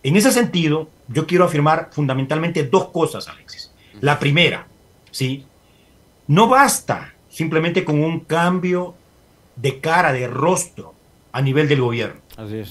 En 0.03 0.15
ese 0.15 0.31
sentido, 0.31 0.89
yo 1.09 1.27
quiero 1.27 1.45
afirmar 1.45 1.89
fundamentalmente 1.91 2.63
dos 2.63 2.89
cosas, 2.89 3.27
Alexis. 3.27 3.71
La 3.99 4.17
primera, 4.19 4.67
¿sí? 5.11 5.45
No 6.27 6.47
basta 6.47 7.13
simplemente 7.29 7.83
con 7.83 8.01
un 8.01 8.21
cambio 8.21 8.95
de 9.57 9.79
cara, 9.79 10.13
de 10.13 10.27
rostro 10.27 10.90
a 11.31 11.41
nivel 11.41 11.67
del 11.67 11.81
gobierno. 11.81 12.21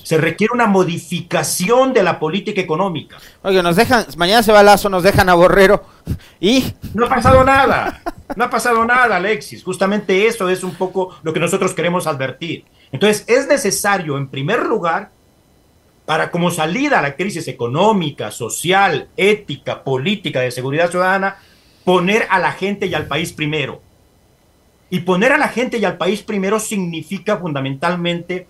Se 0.03 0.19
requiere 0.19 0.53
una 0.53 0.67
modificación 0.67 1.93
de 1.93 2.03
la 2.03 2.19
política 2.19 2.61
económica. 2.61 3.19
Oye, 3.43 3.63
nos 3.63 3.77
dejan, 3.77 4.05
mañana 4.17 4.43
se 4.43 4.53
va 4.53 4.63
Lazo, 4.63 4.89
nos 4.89 5.03
dejan 5.03 5.29
a 5.29 5.35
Borrero 5.35 5.85
y... 6.41 6.73
No 6.93 7.07
ha 7.07 7.09
pasado 7.09 7.45
nada, 7.45 8.03
no 8.35 8.45
ha 8.45 8.51
pasado 8.51 8.85
nada, 8.85 9.17
Alexis. 9.17 9.63
Justamente 9.63 10.27
eso 10.27 10.49
es 10.49 10.65
un 10.65 10.75
poco 10.75 11.17
lo 11.23 11.33
que 11.33 11.41
nosotros 11.41 11.73
queremos 11.73 12.07
advertir. 12.07 12.65
Entonces, 12.91 13.25
es 13.29 13.47
necesario, 13.47 14.19
en 14.19 14.29
primer 14.29 14.67
lugar, 14.67 15.11
para 16.05 16.33
como 16.33 16.51
salida 16.51 16.99
a 16.99 17.03
la 17.03 17.15
crisis 17.15 17.47
económica, 17.47 18.33
social, 18.33 19.09
ética, 19.17 19.85
política, 19.85 20.41
de 20.41 20.51
seguridad 20.51 20.91
ciudadana, 20.91 21.37
poner 21.85 22.27
a 22.31 22.41
la 22.41 22.51
gente 22.51 22.87
y 22.87 22.95
al 22.95 23.07
país 23.07 23.33
primero. 23.33 23.81
Y 24.91 25.01
poner 25.01 25.31
a 25.31 25.39
la 25.39 25.47
gente 25.47 25.79
y 25.79 25.85
al 25.85 25.97
país 25.97 26.23
primero 26.23 26.59
significa 26.59 27.37
fundamentalmente 27.37 28.49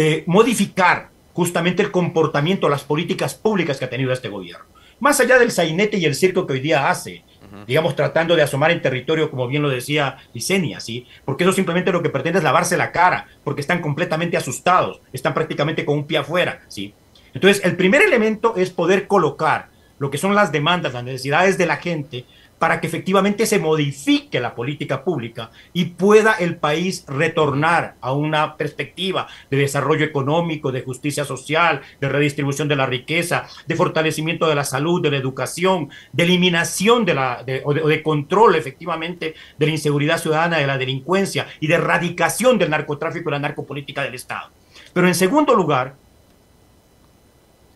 eh, 0.00 0.22
modificar 0.26 1.08
justamente 1.32 1.82
el 1.82 1.90
comportamiento, 1.90 2.68
las 2.68 2.84
políticas 2.84 3.34
públicas 3.34 3.78
que 3.78 3.84
ha 3.84 3.90
tenido 3.90 4.12
este 4.12 4.28
gobierno. 4.28 4.64
Más 5.00 5.18
allá 5.18 5.40
del 5.40 5.50
sainete 5.50 5.98
y 5.98 6.04
el 6.04 6.14
circo 6.14 6.46
que 6.46 6.52
hoy 6.52 6.60
día 6.60 6.88
hace, 6.88 7.24
digamos, 7.66 7.96
tratando 7.96 8.36
de 8.36 8.42
asomar 8.42 8.70
en 8.70 8.80
territorio, 8.80 9.28
como 9.28 9.48
bien 9.48 9.60
lo 9.60 9.68
decía 9.68 10.18
Licenia, 10.32 10.78
¿sí? 10.78 11.04
Porque 11.24 11.42
eso 11.42 11.52
simplemente 11.52 11.90
lo 11.90 12.00
que 12.00 12.10
pretende 12.10 12.38
es 12.38 12.44
lavarse 12.44 12.76
la 12.76 12.92
cara, 12.92 13.26
porque 13.42 13.60
están 13.60 13.80
completamente 13.80 14.36
asustados, 14.36 15.00
están 15.12 15.34
prácticamente 15.34 15.84
con 15.84 15.98
un 15.98 16.06
pie 16.06 16.18
afuera, 16.18 16.60
¿sí? 16.68 16.94
Entonces, 17.34 17.64
el 17.64 17.74
primer 17.74 18.02
elemento 18.02 18.54
es 18.54 18.70
poder 18.70 19.08
colocar 19.08 19.66
lo 19.98 20.12
que 20.12 20.18
son 20.18 20.36
las 20.36 20.52
demandas, 20.52 20.94
las 20.94 21.02
necesidades 21.02 21.58
de 21.58 21.66
la 21.66 21.76
gente 21.76 22.24
para 22.58 22.80
que 22.80 22.86
efectivamente 22.86 23.46
se 23.46 23.58
modifique 23.58 24.40
la 24.40 24.54
política 24.54 25.04
pública 25.04 25.50
y 25.72 25.86
pueda 25.86 26.34
el 26.34 26.56
país 26.56 27.04
retornar 27.06 27.96
a 28.00 28.12
una 28.12 28.56
perspectiva 28.56 29.28
de 29.50 29.58
desarrollo 29.58 30.04
económico, 30.04 30.72
de 30.72 30.82
justicia 30.82 31.24
social, 31.24 31.80
de 32.00 32.08
redistribución 32.08 32.68
de 32.68 32.76
la 32.76 32.86
riqueza, 32.86 33.46
de 33.66 33.76
fortalecimiento 33.76 34.48
de 34.48 34.54
la 34.54 34.64
salud, 34.64 35.02
de 35.02 35.10
la 35.10 35.16
educación, 35.16 35.90
de 36.12 36.24
eliminación 36.24 37.04
de 37.04 37.14
la, 37.14 37.44
o, 37.64 37.72
de, 37.72 38.02
control 38.02 38.56
efectivamente 38.56 39.34
de 39.58 39.66
la 39.66 39.72
inseguridad 39.72 40.18
ciudadana, 40.18 40.58
de 40.58 40.66
la 40.66 40.78
delincuencia 40.78 41.46
y 41.60 41.66
de 41.66 41.74
erradicación 41.74 42.58
del 42.58 42.70
narcotráfico 42.70 43.28
y 43.28 43.32
la 43.32 43.38
narcopolítica 43.38 44.02
del 44.02 44.14
Estado. 44.14 44.50
Pero 44.92 45.06
en 45.06 45.14
segundo 45.14 45.54
lugar, 45.54 45.94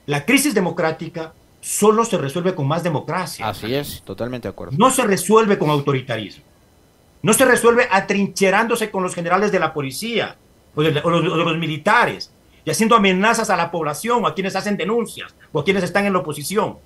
la 0.06 0.24
crisis 0.24 0.54
democrática 0.54 1.32
solo 1.62 2.04
se 2.04 2.18
resuelve 2.18 2.54
con 2.54 2.66
más 2.66 2.82
democracia. 2.82 3.48
Así 3.48 3.74
es, 3.74 4.02
totalmente 4.02 4.48
de 4.48 4.50
acuerdo. 4.50 4.76
No 4.76 4.90
se 4.90 5.04
resuelve 5.04 5.56
con 5.58 5.70
autoritarismo. 5.70 6.44
No 7.22 7.32
se 7.32 7.44
resuelve 7.44 7.86
atrincherándose 7.90 8.90
con 8.90 9.04
los 9.04 9.14
generales 9.14 9.52
de 9.52 9.60
la 9.60 9.72
policía 9.72 10.36
o 10.74 10.82
de, 10.82 10.90
los, 10.90 11.58
militares 11.58 12.32
y 12.64 12.70
haciendo 12.70 12.96
amenazas 12.96 13.48
a 13.48 13.56
la 13.56 13.70
población 13.70 14.24
o 14.24 14.26
a 14.26 14.34
quienes 14.34 14.56
hacen 14.56 14.76
denuncias 14.76 15.34
o 15.52 15.60
a 15.60 15.64
quienes 15.64 15.84
están 15.84 16.04
en 16.04 16.12
la 16.12 16.18
oposición. 16.18 16.78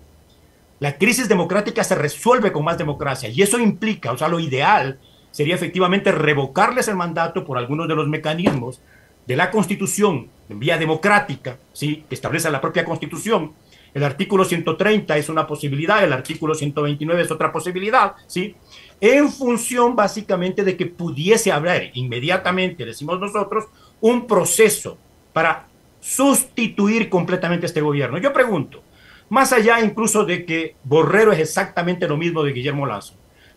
La 0.78 0.98
crisis 0.98 1.26
democrática 1.26 1.82
se 1.82 1.94
resuelve 1.94 2.52
con 2.52 2.62
más 2.62 2.76
democracia 2.76 3.30
y 3.30 3.40
eso 3.40 3.58
implica, 3.58 4.12
o 4.12 4.18
sea, 4.18 4.28
lo 4.28 4.38
ideal 4.38 4.98
sería 5.30 5.54
efectivamente 5.54 6.12
revocarles 6.12 6.88
el 6.88 6.96
mandato 6.96 7.46
por 7.46 7.56
algunos 7.56 7.88
de 7.88 7.94
los 7.94 8.08
mecanismos 8.08 8.80
de 9.26 9.36
la 9.36 9.50
Constitución 9.50 10.28
en 10.50 10.58
vía 10.58 10.76
democrática, 10.76 11.56
¿sí? 11.72 12.04
que 12.08 12.14
establece 12.14 12.50
la 12.50 12.60
propia 12.60 12.84
Constitución, 12.84 13.52
el 13.96 14.04
artículo 14.04 14.44
130 14.44 15.16
es 15.16 15.30
una 15.30 15.46
posibilidad, 15.46 16.04
el 16.04 16.12
artículo 16.12 16.54
129 16.54 17.22
es 17.22 17.30
otra 17.30 17.50
posibilidad, 17.50 18.12
¿sí? 18.26 18.54
En 19.00 19.32
función 19.32 19.96
básicamente 19.96 20.64
de 20.64 20.76
que 20.76 20.85
pudiese 20.85 21.50
haber 21.50 21.92
inmediatamente, 21.94 22.85
decimos 22.85 23.18
nosotros, 23.18 23.64
un 24.02 24.26
proceso 24.26 24.98
para 25.32 25.68
sustituir 25.98 27.09
completamente 27.09 27.64
este 27.64 27.80
gobierno. 27.80 28.18
Yo 28.18 28.35
pregunto, 28.35 28.82
más 29.30 29.54
allá 29.54 29.80
incluso 29.80 30.26
de 30.26 30.44
que 30.44 30.76
Borrero 30.85 31.32
es 31.32 31.38
exactamente 31.38 32.06
lo 32.06 32.18
mismo 32.18 32.42
de 32.42 32.52
Guillermo 32.52 32.85
Lazo, 32.85 33.14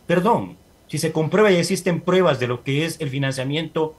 perdón, 0.08 0.56
si 0.88 1.00
se 1.00 1.12
comprueba 1.12 1.52
y 1.52 1.58
existen 1.58 2.00
pruebas 2.00 2.40
de 2.40 2.48
lo 2.48 2.64
que 2.64 2.86
es 2.86 3.02
el 3.02 3.10
financiamiento 3.10 3.94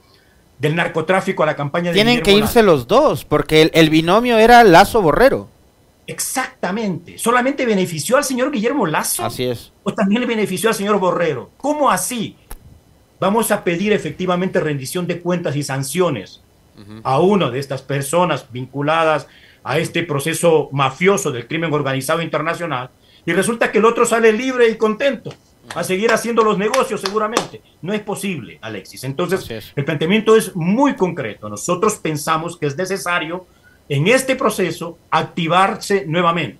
del 0.57 0.75
narcotráfico 0.75 1.43
a 1.43 1.45
la 1.45 1.55
campaña 1.55 1.91
de 1.91 1.93
Tienen 1.93 2.23
que 2.23 2.33
irse 2.33 2.63
los 2.63 2.87
dos, 2.87 3.25
porque 3.25 3.61
el, 3.61 3.71
el 3.75 3.91
binomio 3.91 4.39
era 4.39 4.63
Lazo-Borrero. 4.63 5.50
Exactamente. 6.11 7.17
¿Solamente 7.17 7.65
benefició 7.65 8.17
al 8.17 8.23
señor 8.23 8.51
Guillermo 8.51 8.85
Lazo? 8.85 9.25
Así 9.25 9.45
es. 9.45 9.71
¿O 9.83 9.93
también 9.93 10.21
le 10.21 10.27
benefició 10.27 10.69
al 10.69 10.75
señor 10.75 10.99
Borrero? 10.99 11.51
¿Cómo 11.57 11.89
así? 11.89 12.35
Vamos 13.19 13.51
a 13.51 13.63
pedir 13.63 13.93
efectivamente 13.93 14.59
rendición 14.59 15.07
de 15.07 15.21
cuentas 15.21 15.55
y 15.55 15.63
sanciones 15.63 16.41
a 17.03 17.19
una 17.19 17.51
de 17.51 17.59
estas 17.59 17.81
personas 17.83 18.51
vinculadas 18.51 19.27
a 19.63 19.77
este 19.77 20.01
proceso 20.03 20.69
mafioso 20.71 21.31
del 21.31 21.47
crimen 21.47 21.71
organizado 21.71 22.21
internacional 22.23 22.89
y 23.25 23.33
resulta 23.33 23.71
que 23.71 23.77
el 23.77 23.85
otro 23.85 24.05
sale 24.05 24.33
libre 24.33 24.67
y 24.69 24.77
contento 24.77 25.31
a 25.75 25.83
seguir 25.83 26.11
haciendo 26.11 26.43
los 26.43 26.57
negocios 26.57 26.99
seguramente. 26.99 27.61
No 27.81 27.93
es 27.93 28.01
posible, 28.01 28.57
Alexis. 28.61 29.03
Entonces, 29.03 29.71
el 29.75 29.85
planteamiento 29.85 30.35
es 30.35 30.55
muy 30.55 30.95
concreto. 30.95 31.47
Nosotros 31.47 31.95
pensamos 31.95 32.57
que 32.57 32.65
es 32.65 32.75
necesario 32.75 33.45
en 33.91 34.07
este 34.07 34.37
proceso 34.37 34.97
activarse 35.09 36.05
nuevamente, 36.07 36.59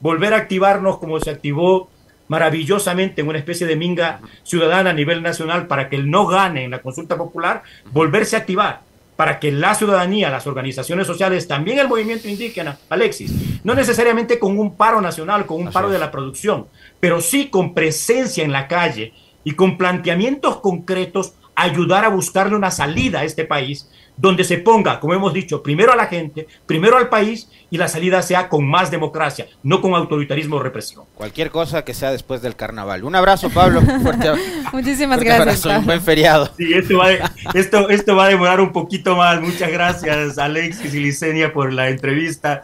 volver 0.00 0.34
a 0.34 0.38
activarnos 0.38 0.98
como 0.98 1.20
se 1.20 1.30
activó 1.30 1.88
maravillosamente 2.26 3.20
en 3.20 3.28
una 3.28 3.38
especie 3.38 3.68
de 3.68 3.76
minga 3.76 4.20
ciudadana 4.42 4.90
a 4.90 4.92
nivel 4.92 5.22
nacional 5.22 5.68
para 5.68 5.88
que 5.88 5.94
el 5.94 6.10
no 6.10 6.26
gane 6.26 6.64
en 6.64 6.72
la 6.72 6.82
consulta 6.82 7.16
popular, 7.16 7.62
volverse 7.92 8.34
a 8.34 8.40
activar 8.40 8.80
para 9.14 9.38
que 9.38 9.52
la 9.52 9.76
ciudadanía, 9.76 10.28
las 10.28 10.48
organizaciones 10.48 11.06
sociales, 11.06 11.46
también 11.46 11.78
el 11.78 11.86
movimiento 11.86 12.26
indígena, 12.26 12.76
Alexis, 12.88 13.32
no 13.62 13.76
necesariamente 13.76 14.40
con 14.40 14.58
un 14.58 14.74
paro 14.74 15.00
nacional, 15.00 15.46
con 15.46 15.62
un 15.62 15.70
paro 15.70 15.88
de 15.88 16.00
la 16.00 16.10
producción, 16.10 16.66
pero 16.98 17.20
sí 17.20 17.46
con 17.46 17.74
presencia 17.74 18.42
en 18.42 18.50
la 18.50 18.66
calle 18.66 19.12
y 19.44 19.52
con 19.52 19.78
planteamientos 19.78 20.56
concretos 20.56 21.34
ayudar 21.54 22.04
a 22.04 22.08
buscarle 22.08 22.56
una 22.56 22.72
salida 22.72 23.20
a 23.20 23.24
este 23.24 23.44
país 23.44 23.88
donde 24.22 24.44
se 24.44 24.58
ponga, 24.58 25.00
como 25.00 25.14
hemos 25.14 25.34
dicho, 25.34 25.64
primero 25.64 25.92
a 25.92 25.96
la 25.96 26.06
gente, 26.06 26.46
primero 26.64 26.96
al 26.96 27.08
país 27.08 27.50
y 27.72 27.76
la 27.76 27.88
salida 27.88 28.22
sea 28.22 28.48
con 28.48 28.64
más 28.64 28.88
democracia, 28.88 29.48
no 29.64 29.82
con 29.82 29.94
autoritarismo 29.94 30.56
o 30.56 30.62
represión. 30.62 31.06
Cualquier 31.16 31.50
cosa 31.50 31.84
que 31.84 31.92
sea 31.92 32.12
después 32.12 32.40
del 32.40 32.54
carnaval. 32.54 33.02
Un 33.02 33.16
abrazo, 33.16 33.50
Pablo. 33.50 33.82
Muchísimas 34.72 35.20
gracias. 35.20 35.66
Un 35.66 35.86
buen 35.86 36.00
feriado. 36.00 36.48
Sí, 36.56 36.72
esto 36.72 36.98
va, 36.98 37.10
esto, 37.52 37.88
esto 37.88 38.14
va 38.14 38.26
a 38.26 38.28
demorar 38.28 38.60
un 38.60 38.70
poquito 38.70 39.16
más. 39.16 39.40
Muchas 39.40 39.72
gracias, 39.72 40.38
Alexis 40.38 40.94
y 40.94 41.00
Licenia, 41.00 41.52
por 41.52 41.72
la 41.72 41.88
entrevista. 41.88 42.62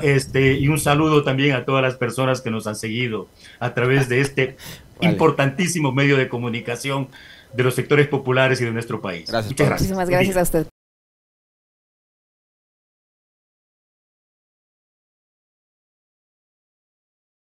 este, 0.00 0.54
y 0.54 0.68
un 0.68 0.80
saludo 0.80 1.22
también 1.22 1.54
a 1.54 1.66
todas 1.66 1.82
las 1.82 1.96
personas 1.96 2.40
que 2.40 2.50
nos 2.50 2.66
han 2.66 2.76
seguido 2.76 3.28
a 3.60 3.74
través 3.74 4.08
de 4.08 4.22
este 4.22 4.56
importantísimo 5.02 5.92
medio 5.92 6.16
de 6.16 6.30
comunicación 6.30 7.08
de 7.52 7.62
los 7.62 7.74
sectores 7.74 8.08
populares 8.08 8.58
y 8.62 8.64
de 8.64 8.72
nuestro 8.72 9.02
país. 9.02 9.30
Muchas 9.30 9.50
gracias. 9.50 9.70
Muchísimas 9.70 10.08
gracias 10.08 10.36
a 10.38 10.42
usted. 10.42 10.73